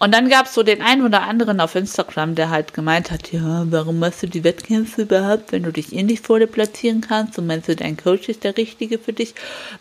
Und 0.00 0.14
dann 0.14 0.30
gab 0.30 0.46
es 0.46 0.54
so 0.54 0.62
den 0.62 0.80
einen 0.80 1.04
oder 1.04 1.22
anderen 1.22 1.60
auf 1.60 1.74
Instagram, 1.74 2.34
der 2.34 2.48
halt 2.48 2.72
gemeint 2.72 3.10
hat, 3.10 3.32
ja, 3.32 3.66
warum 3.70 3.98
machst 3.98 4.22
du 4.22 4.28
die 4.28 4.44
Wettkämpfe 4.44 5.02
überhaupt, 5.02 5.52
wenn 5.52 5.62
du 5.62 5.72
dich 5.72 5.92
eh 5.92 6.02
nicht 6.02 6.24
vor 6.24 6.38
dir 6.38 6.46
platzieren 6.46 7.02
kannst 7.02 7.38
und 7.38 7.46
meinst 7.46 7.68
du, 7.68 7.76
dein 7.76 7.98
Coach 7.98 8.30
ist 8.30 8.44
der 8.44 8.56
Richtige 8.56 8.98
für 8.98 9.12
dich, 9.12 9.34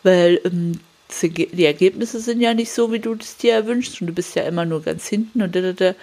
weil 0.03 0.41
ähm, 0.43 0.79
die 1.21 1.65
Ergebnisse 1.65 2.19
sind 2.19 2.41
ja 2.41 2.53
nicht 2.53 2.71
so, 2.71 2.91
wie 2.91 2.99
du 2.99 3.13
es 3.13 3.37
dir 3.37 3.53
erwünschst 3.53 4.01
und 4.01 4.07
du 4.07 4.13
bist 4.13 4.35
ja 4.35 4.43
immer 4.43 4.65
nur 4.65 4.83
ganz 4.83 5.07
hinten 5.07 5.41
und 5.41 5.55
da, 5.55 5.61
da, 5.61 5.73
da. 5.73 5.95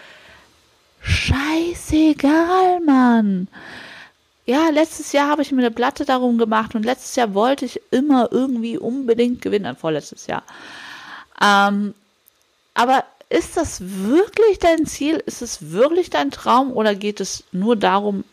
Scheißegal, 1.02 2.80
Mann. 2.84 3.48
Ja, 4.46 4.70
letztes 4.70 5.12
Jahr 5.12 5.28
habe 5.28 5.42
ich 5.42 5.52
mir 5.52 5.60
eine 5.60 5.70
Platte 5.70 6.04
darum 6.04 6.38
gemacht 6.38 6.74
und 6.74 6.84
letztes 6.84 7.16
Jahr 7.16 7.34
wollte 7.34 7.64
ich 7.64 7.80
immer 7.90 8.28
irgendwie 8.30 8.78
unbedingt 8.78 9.42
gewinnen, 9.42 9.76
vorletztes 9.76 10.26
Jahr. 10.26 10.44
Ähm, 11.42 11.94
aber 12.74 13.04
ist 13.28 13.56
das 13.56 13.80
wirklich 13.80 14.58
dein 14.58 14.86
Ziel? 14.86 15.22
Ist 15.26 15.42
es 15.42 15.72
wirklich 15.72 16.10
dein 16.10 16.30
Traum 16.30 16.72
oder 16.72 16.94
geht 16.94 17.20
es 17.20 17.44
nur 17.52 17.76
darum, 17.76 18.24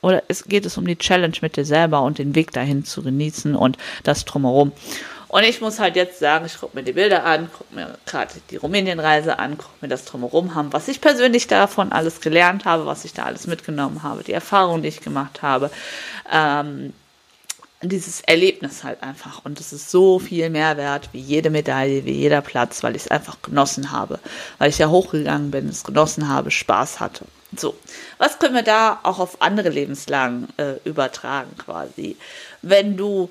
oder 0.00 0.22
es 0.28 0.44
geht 0.44 0.64
es 0.64 0.78
um 0.78 0.86
die 0.86 0.96
Challenge 0.96 1.36
mit 1.40 1.56
dir 1.56 1.64
selber 1.64 2.02
und 2.02 2.18
den 2.18 2.34
Weg 2.34 2.52
dahin 2.52 2.84
zu 2.84 3.02
genießen 3.02 3.56
und 3.56 3.76
das 4.04 4.24
drumherum? 4.24 4.72
Und 5.28 5.42
ich 5.42 5.60
muss 5.60 5.78
halt 5.78 5.94
jetzt 5.94 6.20
sagen, 6.20 6.46
ich 6.46 6.58
gucke 6.58 6.74
mir 6.74 6.82
die 6.82 6.92
Bilder 6.92 7.24
an, 7.24 7.50
gucke 7.52 7.74
mir 7.74 7.98
gerade 8.06 8.32
die 8.50 8.56
Rumänienreise 8.56 9.38
an, 9.38 9.58
gucke 9.58 9.74
mir 9.82 9.88
das 9.88 10.06
drumherum 10.06 10.54
haben, 10.54 10.72
was 10.72 10.88
ich 10.88 11.02
persönlich 11.02 11.46
davon 11.46 11.92
alles 11.92 12.22
gelernt 12.22 12.64
habe, 12.64 12.86
was 12.86 13.04
ich 13.04 13.12
da 13.12 13.24
alles 13.24 13.46
mitgenommen 13.46 14.02
habe, 14.02 14.24
die 14.24 14.32
Erfahrungen, 14.32 14.82
die 14.82 14.88
ich 14.88 15.00
gemacht 15.00 15.42
habe. 15.42 15.70
Ähm, 16.32 16.94
dieses 17.82 18.20
Erlebnis 18.22 18.82
halt 18.82 19.02
einfach. 19.02 19.44
Und 19.44 19.60
es 19.60 19.72
ist 19.72 19.90
so 19.90 20.18
viel 20.18 20.50
mehr 20.50 20.76
wert 20.76 21.10
wie 21.12 21.20
jede 21.20 21.50
Medaille, 21.50 22.04
wie 22.04 22.12
jeder 22.12 22.40
Platz, 22.40 22.82
weil 22.82 22.96
ich 22.96 23.02
es 23.02 23.10
einfach 23.10 23.40
genossen 23.42 23.92
habe. 23.92 24.18
Weil 24.58 24.70
ich 24.70 24.78
ja 24.78 24.88
hochgegangen 24.88 25.50
bin, 25.50 25.68
es 25.68 25.84
genossen 25.84 26.28
habe, 26.28 26.50
Spaß 26.50 27.00
hatte. 27.00 27.24
So, 27.56 27.74
was 28.18 28.38
können 28.38 28.54
wir 28.54 28.62
da 28.62 29.00
auch 29.04 29.18
auf 29.18 29.40
andere 29.40 29.70
Lebenslagen 29.70 30.48
äh, 30.58 30.74
übertragen 30.84 31.56
quasi? 31.56 32.16
Wenn 32.62 32.96
du 32.96 33.30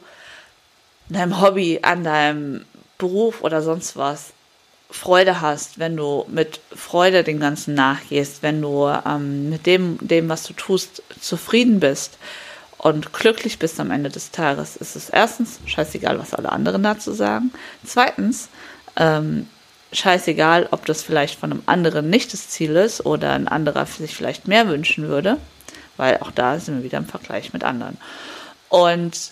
deinem 1.10 1.40
Hobby, 1.40 1.80
an 1.84 2.04
deinem 2.04 2.66
Beruf 2.98 3.44
oder 3.44 3.62
sonst 3.62 3.96
was 3.96 4.32
Freude 4.90 5.42
hast, 5.42 5.80
wenn 5.80 5.98
du 5.98 6.26
mit 6.30 6.62
Freude 6.74 7.24
dem 7.24 7.40
Ganzen 7.40 7.74
nachgehst, 7.74 8.42
wenn 8.42 8.62
du 8.62 8.88
ähm, 9.06 9.50
mit 9.50 9.66
dem, 9.66 9.98
dem, 10.02 10.30
was 10.30 10.44
du 10.44 10.54
tust, 10.54 11.04
zufrieden 11.20 11.80
bist, 11.80 12.18
und 12.78 13.14
glücklich 13.14 13.60
bist 13.60 13.80
am 13.80 13.92
Ende 13.92 14.10
des 14.10 14.32
Tages, 14.32 14.76
ist 14.76 14.96
es 14.96 15.10
erstens 15.10 15.60
scheißegal, 15.66 16.20
was 16.20 16.34
alle 16.34 16.52
anderen 16.52 16.84
dazu 16.84 17.12
sagen. 17.12 17.52
Zweitens, 17.84 18.50
ähm, 18.96 19.48
scheißegal, 19.92 20.68
ob 20.72 20.86
das 20.86 21.02
vielleicht 21.02 21.40
von 21.40 21.52
einem 21.52 21.64
anderen 21.66 22.10
nicht 22.10 22.34
das 22.34 22.50
Ziel 22.50 22.76
ist 22.76 23.06
oder 23.06 23.34
ein 23.34 23.48
anderer 23.48 23.86
sich 23.86 24.16
vielleicht 24.16 24.48
mehr 24.48 24.68
wünschen 24.68 25.08
würde, 25.08 25.38
weil 25.96 26.18
auch 26.18 26.32
da 26.32 26.60
sind 26.60 26.78
wir 26.78 26.84
wieder 26.84 26.98
im 26.98 27.06
Vergleich 27.08 27.54
mit 27.54 27.64
anderen. 27.64 27.98
Und 28.70 29.32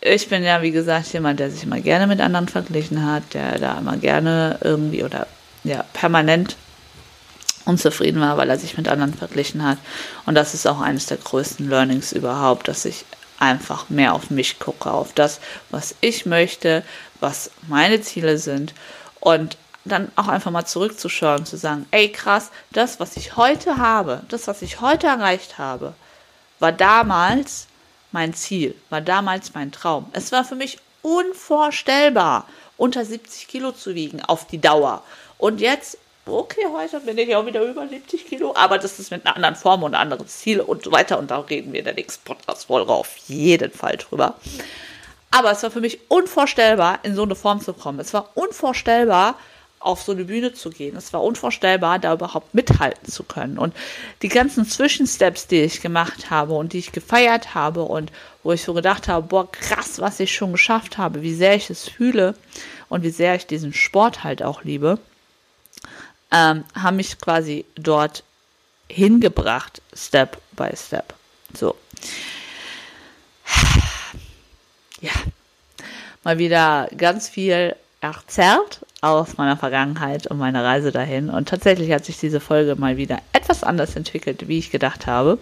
ich 0.00 0.28
bin 0.28 0.42
ja, 0.42 0.62
wie 0.62 0.72
gesagt, 0.72 1.12
jemand, 1.12 1.38
der 1.38 1.50
sich 1.50 1.62
immer 1.62 1.80
gerne 1.80 2.06
mit 2.08 2.20
anderen 2.20 2.48
verglichen 2.48 3.06
hat, 3.06 3.22
der 3.34 3.58
da 3.58 3.78
immer 3.78 3.96
gerne 3.96 4.58
irgendwie 4.62 5.04
oder 5.04 5.28
ja, 5.62 5.84
permanent 5.92 6.56
unzufrieden 7.64 8.20
war, 8.20 8.36
weil 8.36 8.50
er 8.50 8.58
sich 8.58 8.76
mit 8.76 8.88
anderen 8.88 9.14
verglichen 9.14 9.64
hat. 9.64 9.78
Und 10.26 10.34
das 10.34 10.54
ist 10.54 10.66
auch 10.66 10.80
eines 10.80 11.06
der 11.06 11.18
größten 11.18 11.68
Learnings 11.68 12.12
überhaupt, 12.12 12.68
dass 12.68 12.84
ich 12.84 13.04
einfach 13.38 13.88
mehr 13.90 14.14
auf 14.14 14.30
mich 14.30 14.58
gucke, 14.58 14.90
auf 14.90 15.12
das, 15.12 15.40
was 15.70 15.94
ich 16.00 16.26
möchte, 16.26 16.84
was 17.20 17.50
meine 17.68 18.00
Ziele 18.00 18.38
sind 18.38 18.74
und 19.20 19.56
dann 19.84 20.12
auch 20.14 20.28
einfach 20.28 20.52
mal 20.52 20.64
zurückzuschauen 20.64 21.44
zu 21.44 21.56
sagen, 21.56 21.86
ey 21.90 22.10
krass, 22.10 22.50
das, 22.70 23.00
was 23.00 23.16
ich 23.16 23.36
heute 23.36 23.78
habe, 23.78 24.22
das, 24.28 24.46
was 24.46 24.62
ich 24.62 24.80
heute 24.80 25.08
erreicht 25.08 25.58
habe, 25.58 25.94
war 26.60 26.70
damals 26.70 27.66
mein 28.12 28.32
Ziel, 28.34 28.76
war 28.90 29.00
damals 29.00 29.54
mein 29.54 29.72
Traum. 29.72 30.06
Es 30.12 30.30
war 30.30 30.44
für 30.44 30.54
mich 30.54 30.78
unvorstellbar, 31.02 32.46
unter 32.76 33.04
70 33.04 33.48
Kilo 33.48 33.72
zu 33.72 33.94
wiegen 33.94 34.22
auf 34.22 34.46
die 34.46 34.60
Dauer. 34.60 35.02
Und 35.38 35.60
jetzt 35.60 35.98
okay, 36.26 36.66
heute 36.72 37.00
bin 37.00 37.18
ich 37.18 37.34
auch 37.34 37.46
wieder 37.46 37.62
über 37.62 37.86
70 37.86 38.26
Kilo, 38.26 38.54
aber 38.54 38.78
das 38.78 38.98
ist 38.98 39.10
mit 39.10 39.26
einer 39.26 39.36
anderen 39.36 39.56
Form 39.56 39.82
und 39.82 39.94
einem 39.94 40.12
anderen 40.12 40.28
Ziel 40.28 40.60
und 40.60 40.84
so 40.84 40.92
weiter. 40.92 41.18
Und 41.18 41.30
da 41.30 41.40
reden 41.40 41.72
wir 41.72 41.80
in 41.80 41.84
der 41.84 41.94
nächsten 41.94 42.24
Podcast-Folge 42.24 42.92
auf 42.92 43.16
jeden 43.28 43.72
Fall 43.72 43.96
drüber. 43.96 44.36
Aber 45.30 45.50
es 45.50 45.62
war 45.62 45.70
für 45.70 45.80
mich 45.80 45.98
unvorstellbar, 46.08 47.00
in 47.02 47.14
so 47.14 47.22
eine 47.22 47.34
Form 47.34 47.60
zu 47.60 47.72
kommen. 47.72 47.98
Es 47.98 48.12
war 48.12 48.30
unvorstellbar, 48.34 49.36
auf 49.80 50.02
so 50.02 50.12
eine 50.12 50.24
Bühne 50.24 50.52
zu 50.52 50.70
gehen. 50.70 50.94
Es 50.96 51.12
war 51.12 51.24
unvorstellbar, 51.24 51.98
da 51.98 52.12
überhaupt 52.12 52.54
mithalten 52.54 53.10
zu 53.10 53.24
können. 53.24 53.58
Und 53.58 53.74
die 54.22 54.28
ganzen 54.28 54.64
Zwischensteps, 54.64 55.48
die 55.48 55.62
ich 55.62 55.80
gemacht 55.80 56.30
habe 56.30 56.54
und 56.54 56.72
die 56.72 56.78
ich 56.78 56.92
gefeiert 56.92 57.54
habe 57.56 57.82
und 57.82 58.12
wo 58.44 58.52
ich 58.52 58.62
so 58.62 58.74
gedacht 58.74 59.08
habe, 59.08 59.26
boah, 59.26 59.50
krass, 59.50 60.00
was 60.00 60.20
ich 60.20 60.32
schon 60.32 60.52
geschafft 60.52 60.98
habe, 60.98 61.22
wie 61.22 61.34
sehr 61.34 61.56
ich 61.56 61.68
es 61.68 61.88
fühle 61.88 62.34
und 62.88 63.02
wie 63.02 63.10
sehr 63.10 63.34
ich 63.34 63.46
diesen 63.46 63.72
Sport 63.72 64.22
halt 64.22 64.42
auch 64.42 64.62
liebe 64.62 64.98
ähm, 66.32 66.64
haben 66.74 66.96
mich 66.96 67.18
quasi 67.18 67.64
dort 67.76 68.24
hingebracht, 68.88 69.80
Step 69.94 70.40
by 70.52 70.70
Step. 70.74 71.14
So. 71.54 71.76
Ja, 75.00 75.10
mal 76.22 76.38
wieder 76.38 76.88
ganz 76.96 77.28
viel 77.28 77.74
erzerrt 78.00 78.86
aus 79.00 79.36
meiner 79.36 79.56
Vergangenheit 79.56 80.28
und 80.28 80.38
meiner 80.38 80.62
Reise 80.62 80.92
dahin. 80.92 81.28
Und 81.28 81.48
tatsächlich 81.48 81.90
hat 81.90 82.04
sich 82.04 82.18
diese 82.18 82.38
Folge 82.38 82.76
mal 82.76 82.96
wieder 82.96 83.18
etwas 83.32 83.64
anders 83.64 83.96
entwickelt, 83.96 84.46
wie 84.46 84.58
ich 84.58 84.70
gedacht 84.70 85.08
habe. 85.08 85.38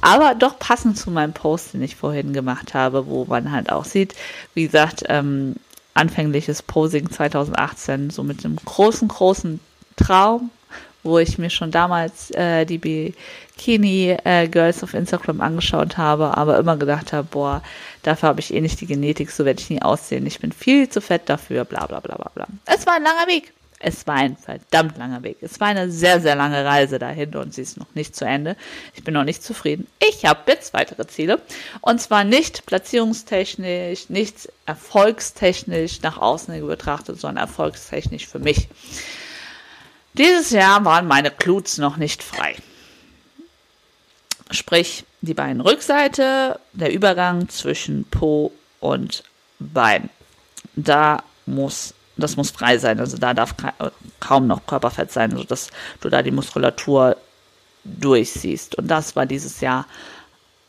Aber 0.00 0.34
doch 0.34 0.58
passend 0.58 0.98
zu 0.98 1.12
meinem 1.12 1.32
Post, 1.32 1.74
den 1.74 1.82
ich 1.82 1.94
vorhin 1.94 2.32
gemacht 2.32 2.74
habe, 2.74 3.06
wo 3.06 3.26
man 3.26 3.52
halt 3.52 3.70
auch 3.70 3.84
sieht, 3.84 4.14
wie 4.54 4.64
gesagt, 4.64 5.04
ähm, 5.08 5.54
anfängliches 5.94 6.62
Posing 6.62 7.10
2018, 7.10 8.10
so 8.10 8.24
mit 8.24 8.44
einem 8.44 8.56
großen, 8.56 9.06
großen 9.06 9.60
Traum, 10.00 10.50
wo 11.02 11.18
ich 11.18 11.38
mir 11.38 11.50
schon 11.50 11.70
damals 11.70 12.30
äh, 12.32 12.64
die 12.64 12.78
Bikini 12.78 14.16
äh, 14.24 14.48
Girls 14.48 14.82
auf 14.82 14.94
Instagram 14.94 15.40
angeschaut 15.40 15.96
habe, 15.96 16.36
aber 16.36 16.58
immer 16.58 16.76
gedacht 16.76 17.12
habe, 17.12 17.28
boah, 17.30 17.62
dafür 18.02 18.30
habe 18.30 18.40
ich 18.40 18.52
eh 18.52 18.60
nicht 18.60 18.80
die 18.80 18.86
Genetik, 18.86 19.30
so 19.30 19.44
werde 19.44 19.60
ich 19.60 19.70
nie 19.70 19.82
aussehen. 19.82 20.26
Ich 20.26 20.40
bin 20.40 20.52
viel 20.52 20.88
zu 20.88 21.00
fett 21.00 21.22
dafür, 21.26 21.64
bla 21.64 21.86
bla 21.86 22.00
bla 22.00 22.16
bla 22.16 22.30
bla. 22.34 22.46
Es 22.66 22.86
war 22.86 22.94
ein 22.94 23.02
langer 23.02 23.26
Weg. 23.26 23.52
Es 23.82 24.06
war 24.06 24.16
ein 24.16 24.36
verdammt 24.36 24.98
langer 24.98 25.22
Weg. 25.22 25.38
Es 25.40 25.58
war 25.58 25.68
eine 25.68 25.90
sehr, 25.90 26.20
sehr 26.20 26.36
lange 26.36 26.66
Reise 26.66 26.98
dahin 26.98 27.34
und 27.34 27.54
sie 27.54 27.62
ist 27.62 27.78
noch 27.78 27.94
nicht 27.94 28.14
zu 28.14 28.26
Ende. 28.26 28.54
Ich 28.94 29.02
bin 29.04 29.14
noch 29.14 29.24
nicht 29.24 29.42
zufrieden. 29.42 29.86
Ich 30.06 30.26
habe 30.26 30.40
jetzt 30.48 30.74
weitere 30.74 31.06
Ziele. 31.06 31.40
Und 31.80 31.98
zwar 31.98 32.24
nicht 32.24 32.66
platzierungstechnisch, 32.66 34.10
nicht 34.10 34.52
erfolgstechnisch 34.66 36.02
nach 36.02 36.18
außen 36.18 36.66
betrachtet, 36.66 37.18
sondern 37.18 37.46
erfolgstechnisch 37.46 38.26
für 38.26 38.38
mich. 38.38 38.68
Dieses 40.14 40.50
Jahr 40.50 40.84
waren 40.84 41.06
meine 41.06 41.30
Glutes 41.30 41.78
noch 41.78 41.96
nicht 41.96 42.22
frei. 42.22 42.56
Sprich, 44.50 45.04
die 45.20 45.34
Beinrückseite, 45.34 46.58
der 46.72 46.92
Übergang 46.92 47.48
zwischen 47.48 48.04
Po 48.04 48.52
und 48.80 49.22
Bein. 49.58 50.10
Da 50.74 51.22
muss, 51.46 51.94
das 52.16 52.36
muss 52.36 52.50
frei 52.50 52.78
sein. 52.78 52.98
Also 52.98 53.18
da 53.18 53.34
darf 53.34 53.54
kaum 54.18 54.46
noch 54.46 54.66
Körperfett 54.66 55.12
sein, 55.12 55.36
sodass 55.36 55.68
du 56.00 56.08
da 56.08 56.22
die 56.22 56.30
Muskulatur 56.30 57.16
durchsiehst. 57.84 58.76
Und 58.76 58.88
das 58.88 59.14
war 59.14 59.26
dieses 59.26 59.60
Jahr 59.60 59.86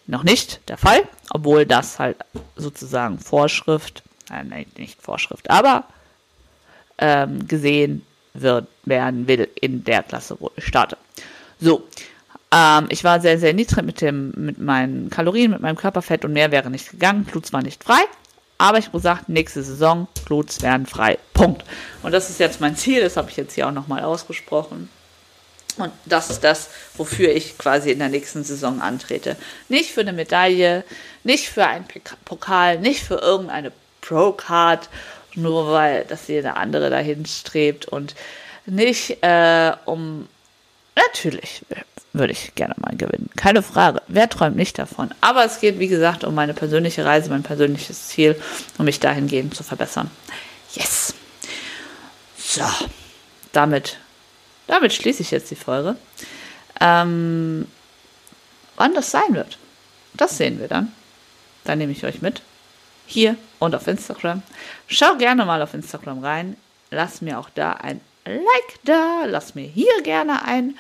noch 0.07 0.23
nicht 0.23 0.59
der 0.67 0.77
Fall, 0.77 1.07
obwohl 1.29 1.65
das 1.65 1.97
halt 1.97 2.17
sozusagen 2.55 3.17
Vorschrift, 3.19 4.03
äh, 4.29 4.43
nein, 4.43 4.65
nicht 4.77 5.01
Vorschrift, 5.01 5.49
aber 5.49 5.85
ähm, 6.97 7.47
gesehen 7.47 8.05
wird, 8.33 8.67
werden 8.85 9.27
will 9.27 9.49
in 9.59 9.83
der 9.83 10.03
Klasse, 10.03 10.37
wo 10.39 10.51
ich 10.55 10.65
starte. 10.65 10.97
So, 11.59 11.87
ähm, 12.51 12.87
ich 12.89 13.03
war 13.03 13.19
sehr, 13.21 13.39
sehr 13.39 13.53
niedrig 13.53 13.83
mit, 13.83 14.01
dem, 14.01 14.31
mit 14.35 14.59
meinen 14.59 15.09
Kalorien, 15.09 15.51
mit 15.51 15.61
meinem 15.61 15.77
Körperfett 15.77 16.25
und 16.25 16.33
mehr 16.33 16.51
wäre 16.51 16.69
nicht 16.69 16.91
gegangen. 16.91 17.23
Blut 17.23 17.51
war 17.53 17.61
nicht 17.61 17.83
frei. 17.83 18.01
Aber 18.57 18.77
ich 18.77 18.85
habe 18.85 18.97
gesagt, 18.99 19.27
nächste 19.27 19.63
Saison, 19.63 20.07
Bluts 20.25 20.61
werden 20.61 20.85
frei. 20.85 21.17
Punkt. 21.33 21.63
Und 22.03 22.11
das 22.11 22.29
ist 22.29 22.39
jetzt 22.39 22.61
mein 22.61 22.75
Ziel, 22.75 23.01
das 23.01 23.17
habe 23.17 23.27
ich 23.31 23.37
jetzt 23.37 23.55
hier 23.55 23.67
auch 23.67 23.71
nochmal 23.71 24.03
ausgesprochen. 24.03 24.87
Und 25.77 25.91
das 26.05 26.29
ist 26.29 26.43
das, 26.43 26.69
wofür 26.95 27.29
ich 27.29 27.57
quasi 27.57 27.89
in 27.89 27.97
der 27.97 28.09
nächsten 28.09 28.43
Saison 28.43 28.79
antrete. 28.79 29.35
Nicht 29.67 29.91
für 29.91 30.01
eine 30.01 30.13
Medaille, 30.13 30.83
nicht 31.23 31.49
für 31.49 31.65
einen 31.65 31.85
Pokal, 32.25 32.77
nicht 32.77 33.01
für 33.03 33.15
irgendeine 33.15 33.71
Pro-Card, 34.01 34.89
nur 35.35 35.71
weil 35.71 36.05
das 36.05 36.27
jeder 36.27 36.57
andere 36.57 36.89
dahin 36.89 37.25
strebt 37.25 37.85
und 37.85 38.15
nicht 38.65 39.23
äh, 39.23 39.73
um. 39.85 40.27
Natürlich 40.95 41.63
würde 42.11 42.33
ich 42.33 42.53
gerne 42.55 42.75
mal 42.77 42.95
gewinnen. 42.97 43.29
Keine 43.37 43.63
Frage. 43.63 44.01
Wer 44.07 44.29
träumt 44.29 44.57
nicht 44.57 44.77
davon? 44.77 45.13
Aber 45.21 45.45
es 45.45 45.61
geht, 45.61 45.79
wie 45.79 45.87
gesagt, 45.87 46.25
um 46.25 46.35
meine 46.35 46.53
persönliche 46.53 47.05
Reise, 47.05 47.29
mein 47.29 47.43
persönliches 47.43 48.09
Ziel, 48.09 48.39
um 48.77 48.85
mich 48.85 48.99
dahingehend 48.99 49.55
zu 49.55 49.63
verbessern. 49.63 50.11
Yes. 50.75 51.13
So. 52.37 52.65
Damit 53.53 53.97
damit 54.71 54.93
schließe 54.93 55.21
ich 55.21 55.31
jetzt 55.31 55.51
die 55.51 55.55
Folge. 55.55 55.97
Ähm, 56.79 57.67
wann 58.77 58.93
das 58.93 59.11
sein 59.11 59.33
wird, 59.33 59.57
das 60.13 60.37
sehen 60.37 60.61
wir 60.61 60.69
dann. 60.69 60.93
Dann 61.65 61.77
nehme 61.77 61.91
ich 61.91 62.05
euch 62.05 62.21
mit. 62.21 62.41
Hier 63.11 63.35
und 63.59 63.75
auf 63.75 63.87
Instagram. 63.87 64.41
Schau 64.87 65.15
gerne 65.17 65.43
mal 65.43 65.61
auf 65.61 65.73
Instagram 65.73 66.23
rein. 66.23 66.55
Lass 66.91 67.19
mir 67.19 67.39
auch 67.39 67.49
da 67.49 67.73
ein 67.73 67.99
Like 68.23 68.79
da. 68.85 69.25
Lass 69.25 69.53
mir 69.53 69.67
hier 69.67 70.01
gerne 70.01 70.45
ein 70.45 70.77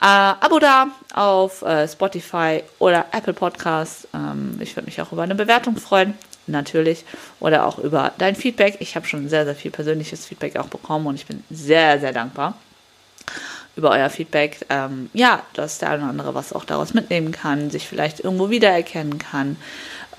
äh, 0.00 0.04
Abo 0.04 0.60
da 0.60 0.86
auf 1.14 1.62
äh, 1.62 1.88
Spotify 1.88 2.62
oder 2.78 3.06
Apple 3.10 3.32
Podcasts. 3.32 4.06
Ähm, 4.14 4.56
ich 4.60 4.76
würde 4.76 4.86
mich 4.86 5.02
auch 5.02 5.10
über 5.10 5.24
eine 5.24 5.34
Bewertung 5.34 5.76
freuen, 5.76 6.14
natürlich. 6.46 7.04
Oder 7.40 7.66
auch 7.66 7.78
über 7.80 8.12
dein 8.18 8.36
Feedback. 8.36 8.76
Ich 8.78 8.94
habe 8.94 9.08
schon 9.08 9.28
sehr, 9.28 9.44
sehr 9.44 9.56
viel 9.56 9.72
persönliches 9.72 10.26
Feedback 10.26 10.56
auch 10.60 10.68
bekommen 10.68 11.08
und 11.08 11.16
ich 11.16 11.26
bin 11.26 11.42
sehr, 11.50 11.98
sehr 11.98 12.12
dankbar 12.12 12.54
über 13.78 13.90
euer 13.90 14.10
Feedback, 14.10 14.66
ähm, 14.70 15.08
ja, 15.14 15.42
dass 15.54 15.78
der 15.78 15.90
eine 15.90 16.02
oder 16.02 16.10
andere 16.10 16.34
was 16.34 16.52
auch 16.52 16.64
daraus 16.64 16.94
mitnehmen 16.94 17.30
kann, 17.30 17.70
sich 17.70 17.86
vielleicht 17.86 18.18
irgendwo 18.20 18.50
wiedererkennen 18.50 19.18
kann. 19.18 19.56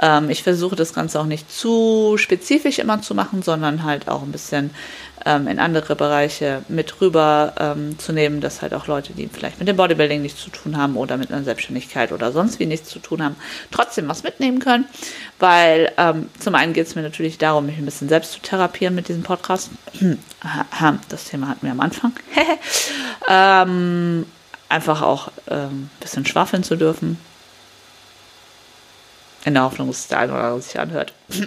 Ähm, 0.02 0.30
ich 0.30 0.44
versuche 0.44 0.76
das 0.76 0.94
Ganze 0.94 1.20
auch 1.20 1.26
nicht 1.26 1.52
zu 1.52 2.16
spezifisch 2.18 2.80
immer 2.80 3.02
zu 3.02 3.16
machen, 3.16 3.42
sondern 3.42 3.84
halt 3.84 4.08
auch 4.08 4.24
ein 4.24 4.32
bisschen 4.32 4.72
ähm, 5.26 5.48
in 5.48 5.60
andere 5.60 5.96
Bereiche 5.96 6.64
mit 6.70 7.02
rüber 7.02 7.54
ähm, 7.60 8.00
zu 8.00 8.14
nehmen, 8.14 8.42
dass 8.42 8.62
halt 8.62 8.74
auch 8.74 8.88
Leute, 8.88 9.14
die 9.14 9.28
vielleicht 9.28 9.60
mit 9.60 9.68
dem 9.68 9.76
Bodybuilding 9.76 10.22
nichts 10.22 10.42
zu 10.42 10.50
tun 10.50 10.78
haben 10.78 10.96
oder 10.96 11.18
mit 11.18 11.32
einer 11.32 11.44
Selbstständigkeit 11.44 12.12
oder 12.12 12.32
sonst 12.32 12.60
wie 12.60 12.66
nichts 12.66 12.90
zu 12.90 13.00
tun 13.00 13.24
haben, 13.24 13.36
trotzdem 13.72 14.08
was 14.08 14.24
mitnehmen 14.24 14.60
können. 14.60 14.86
Weil 15.40 15.92
ähm, 15.98 16.30
zum 16.40 16.56
einen 16.56 16.74
geht 16.74 16.88
es 16.88 16.96
mir 16.96 17.02
natürlich 17.02 17.38
darum, 17.38 17.66
mich 17.66 17.78
ein 17.78 17.86
bisschen 17.86 18.10
selbst 18.10 18.34
zu 18.34 18.40
therapieren 18.40 18.96
mit 18.96 19.08
diesem 19.08 19.24
Podcast. 19.24 19.70
das 21.10 21.26
Thema 21.26 21.50
hatten 21.50 21.66
wir 21.66 21.72
am 21.72 21.82
Anfang. 21.82 22.14
ähm, 23.30 24.26
einfach 24.70 25.02
auch 25.02 25.30
ein 25.48 25.58
ähm, 25.58 25.90
bisschen 26.00 26.26
schwafeln 26.26 26.64
zu 26.64 26.76
dürfen, 26.76 27.18
in 29.50 29.56
der 29.56 29.64
Hoffnung, 29.64 29.88
dass 29.88 30.00
es 30.00 30.08
der 30.08 30.20
eine 30.20 30.32
oder 30.32 30.44
andere 30.44 30.62
sich 30.62 30.80
anhört. 30.80 31.14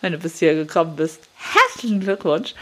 Wenn 0.00 0.12
du 0.12 0.18
bis 0.18 0.38
hier 0.38 0.54
gekommen 0.54 0.96
bist, 0.96 1.22
herzlichen 1.34 2.00
Glückwunsch. 2.00 2.54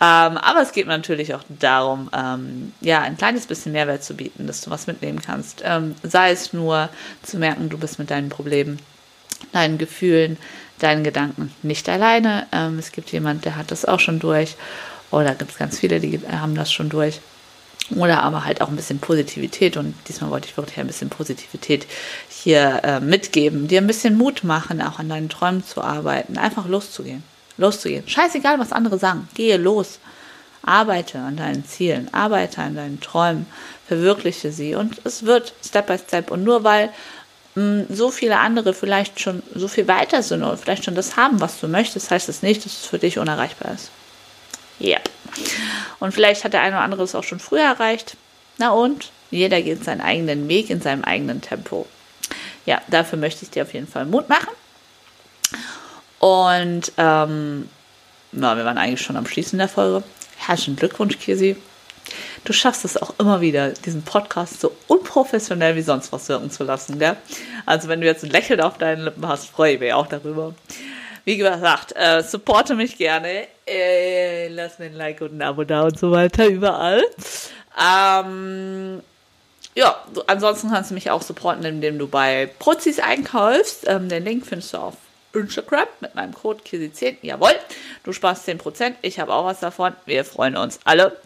Ähm, 0.00 0.36
aber 0.36 0.60
es 0.60 0.72
geht 0.72 0.86
natürlich 0.86 1.34
auch 1.34 1.42
darum, 1.48 2.10
ähm, 2.14 2.72
ja, 2.80 3.00
ein 3.00 3.16
kleines 3.16 3.46
bisschen 3.46 3.72
Mehrwert 3.72 4.04
zu 4.04 4.14
bieten, 4.14 4.46
dass 4.46 4.60
du 4.60 4.70
was 4.70 4.86
mitnehmen 4.86 5.20
kannst. 5.20 5.62
Ähm, 5.64 5.94
sei 6.02 6.30
es 6.30 6.52
nur 6.52 6.90
zu 7.22 7.38
merken, 7.38 7.70
du 7.70 7.78
bist 7.78 7.98
mit 7.98 8.10
deinen 8.10 8.28
Problemen, 8.28 8.78
deinen 9.52 9.78
Gefühlen, 9.78 10.36
deinen 10.78 11.04
Gedanken 11.04 11.52
nicht 11.62 11.88
alleine. 11.88 12.46
Ähm, 12.52 12.78
es 12.78 12.92
gibt 12.92 13.12
jemand, 13.12 13.44
der 13.44 13.56
hat 13.56 13.70
das 13.70 13.84
auch 13.84 14.00
schon 14.00 14.18
durch. 14.18 14.56
Oder 15.10 15.34
gibt 15.34 15.52
es 15.52 15.58
ganz 15.58 15.78
viele, 15.78 16.00
die 16.00 16.20
haben 16.30 16.54
das 16.54 16.72
schon 16.72 16.88
durch. 16.88 17.20
Oder 17.96 18.22
aber 18.22 18.44
halt 18.44 18.60
auch 18.60 18.68
ein 18.68 18.76
bisschen 18.76 18.98
Positivität. 18.98 19.76
Und 19.76 19.94
diesmal 20.08 20.30
wollte 20.30 20.48
ich 20.48 20.56
wirklich 20.56 20.78
ein 20.78 20.86
bisschen 20.86 21.10
Positivität 21.10 21.86
hier 22.28 22.80
äh, 22.82 23.00
mitgeben, 23.00 23.68
dir 23.68 23.80
ein 23.80 23.86
bisschen 23.86 24.16
Mut 24.16 24.44
machen, 24.44 24.82
auch 24.82 24.98
an 24.98 25.08
deinen 25.08 25.28
Träumen 25.28 25.64
zu 25.64 25.82
arbeiten, 25.82 26.38
einfach 26.38 26.66
loszugehen. 26.66 27.22
Loszugehen. 27.56 28.08
Scheißegal, 28.08 28.58
was 28.58 28.72
andere 28.72 28.98
sagen. 28.98 29.28
Gehe 29.34 29.56
los. 29.56 29.98
Arbeite 30.64 31.18
an 31.18 31.36
deinen 31.36 31.64
Zielen, 31.66 32.08
arbeite 32.12 32.62
an 32.62 32.76
deinen 32.76 33.00
Träumen, 33.00 33.46
verwirkliche 33.88 34.52
sie. 34.52 34.74
Und 34.74 35.00
es 35.04 35.24
wird 35.24 35.54
Step 35.64 35.88
by 35.88 35.98
Step. 35.98 36.30
Und 36.30 36.44
nur 36.44 36.62
weil 36.64 36.90
mh, 37.54 37.84
so 37.90 38.10
viele 38.10 38.38
andere 38.38 38.74
vielleicht 38.74 39.20
schon 39.20 39.42
so 39.54 39.68
viel 39.68 39.88
weiter 39.88 40.22
sind 40.22 40.42
oder 40.42 40.56
vielleicht 40.56 40.84
schon 40.84 40.94
das 40.94 41.16
haben, 41.16 41.40
was 41.40 41.60
du 41.60 41.68
möchtest, 41.68 42.10
heißt 42.10 42.28
das 42.28 42.42
nicht, 42.42 42.64
dass 42.64 42.72
es 42.72 42.86
für 42.86 42.98
dich 42.98 43.18
unerreichbar 43.18 43.74
ist. 43.74 43.90
Ja. 44.78 44.98
Und 46.00 46.12
vielleicht 46.12 46.44
hat 46.44 46.52
der 46.52 46.62
eine 46.62 46.76
oder 46.76 46.84
andere 46.84 47.02
es 47.04 47.14
auch 47.14 47.24
schon 47.24 47.40
früher 47.40 47.62
erreicht. 47.62 48.16
Na 48.58 48.70
und? 48.70 49.10
Jeder 49.30 49.62
geht 49.62 49.84
seinen 49.84 50.02
eigenen 50.02 50.48
Weg 50.48 50.68
in 50.68 50.80
seinem 50.80 51.04
eigenen 51.04 51.40
Tempo. 51.40 51.86
Ja, 52.66 52.82
dafür 52.88 53.18
möchte 53.18 53.44
ich 53.44 53.50
dir 53.50 53.62
auf 53.62 53.72
jeden 53.72 53.88
Fall 53.88 54.04
Mut 54.04 54.28
machen. 54.28 54.50
Und 56.18 56.92
ähm, 56.98 57.68
na, 58.30 58.56
wir 58.56 58.64
waren 58.64 58.78
eigentlich 58.78 59.00
schon 59.00 59.16
am 59.16 59.26
Schließen 59.26 59.58
der 59.58 59.68
Folge. 59.68 60.04
Herzlichen 60.36 60.76
Glückwunsch, 60.76 61.18
Kirsi. 61.18 61.56
Du 62.44 62.52
schaffst 62.52 62.84
es 62.84 62.96
auch 62.96 63.14
immer 63.18 63.40
wieder, 63.40 63.70
diesen 63.70 64.02
Podcast 64.02 64.60
so 64.60 64.72
unprofessionell 64.88 65.76
wie 65.76 65.82
sonst 65.82 66.12
was 66.12 66.28
wirken 66.28 66.50
zu 66.50 66.64
lassen, 66.64 66.98
gell? 66.98 67.16
Also 67.66 67.88
wenn 67.88 68.00
du 68.00 68.06
jetzt 68.06 68.24
ein 68.24 68.30
Lächeln 68.30 68.60
auf 68.60 68.78
deinen 68.78 69.04
Lippen 69.04 69.26
hast, 69.26 69.48
freue 69.48 69.74
ich 69.74 69.80
mich 69.80 69.92
auch 69.92 70.08
darüber. 70.08 70.54
Wie 71.24 71.36
gesagt, 71.36 71.94
äh, 71.94 72.22
supporte 72.22 72.74
mich 72.74 72.98
gerne. 72.98 73.46
Äh, 73.64 74.01
lass 74.48 74.78
mir 74.78 74.86
ein 74.86 74.94
Like 74.94 75.20
und 75.20 75.36
ein 75.36 75.42
Abo 75.42 75.64
da 75.64 75.82
und 75.82 75.98
so 75.98 76.10
weiter, 76.10 76.46
überall. 76.46 77.04
Ähm, 77.80 79.02
ja, 79.74 79.96
ansonsten 80.26 80.70
kannst 80.70 80.90
du 80.90 80.94
mich 80.94 81.10
auch 81.10 81.22
supporten, 81.22 81.64
indem 81.64 81.98
du 81.98 82.06
bei 82.06 82.50
Prozis 82.58 82.98
einkaufst. 82.98 83.88
Ähm, 83.88 84.08
den 84.08 84.24
Link 84.24 84.46
findest 84.46 84.74
du 84.74 84.78
auf 84.78 84.94
Instagram 85.32 85.86
mit 86.00 86.14
meinem 86.14 86.34
Code 86.34 86.62
KISI10. 86.62 87.16
Jawohl, 87.22 87.54
du 88.04 88.12
sparst 88.12 88.46
10%. 88.48 88.94
Ich 89.02 89.18
habe 89.18 89.32
auch 89.32 89.46
was 89.46 89.60
davon. 89.60 89.94
Wir 90.04 90.24
freuen 90.24 90.56
uns 90.56 90.80
alle. 90.84 91.16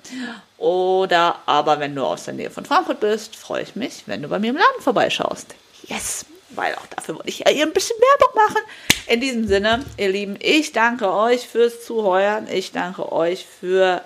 Oder 0.59 1.41
aber 1.47 1.81
wenn 1.81 1.95
du 1.95 2.05
aus 2.05 2.25
der 2.25 2.35
Nähe 2.35 2.51
von 2.51 2.65
Frankfurt 2.65 3.01
bist, 3.01 3.37
freue 3.37 3.63
ich 3.63 3.77
mich, 3.77 4.05
wenn 4.07 4.23
du 4.23 4.29
bei 4.29 4.39
mir 4.39 4.51
im 4.51 4.57
Laden 4.57 4.81
vorbeischaust. 4.83 5.55
Yes! 5.89 6.27
Weil 6.51 6.75
auch 6.75 6.87
dafür 6.87 7.17
wollte 7.17 7.29
ich 7.29 7.41
ja 7.41 7.51
ihr 7.51 7.65
ein 7.65 7.73
bisschen 7.73 7.97
Werbung 7.99 8.35
machen. 8.35 8.63
In 9.07 9.21
diesem 9.21 9.47
Sinne, 9.47 9.85
ihr 9.97 10.09
Lieben, 10.09 10.37
ich 10.41 10.73
danke 10.73 11.13
euch 11.13 11.47
fürs 11.47 11.85
Zuhören. 11.85 12.49
Ich 12.51 12.73
danke 12.73 13.13
euch 13.13 13.47
für 13.47 14.03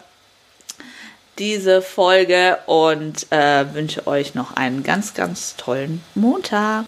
diese 1.39 1.81
Folge 1.81 2.59
und 2.67 3.31
äh, 3.33 3.73
wünsche 3.75 4.07
euch 4.07 4.35
noch 4.35 4.57
einen 4.57 4.83
ganz, 4.83 5.15
ganz 5.15 5.57
tollen 5.57 6.03
Montag. 6.15 6.85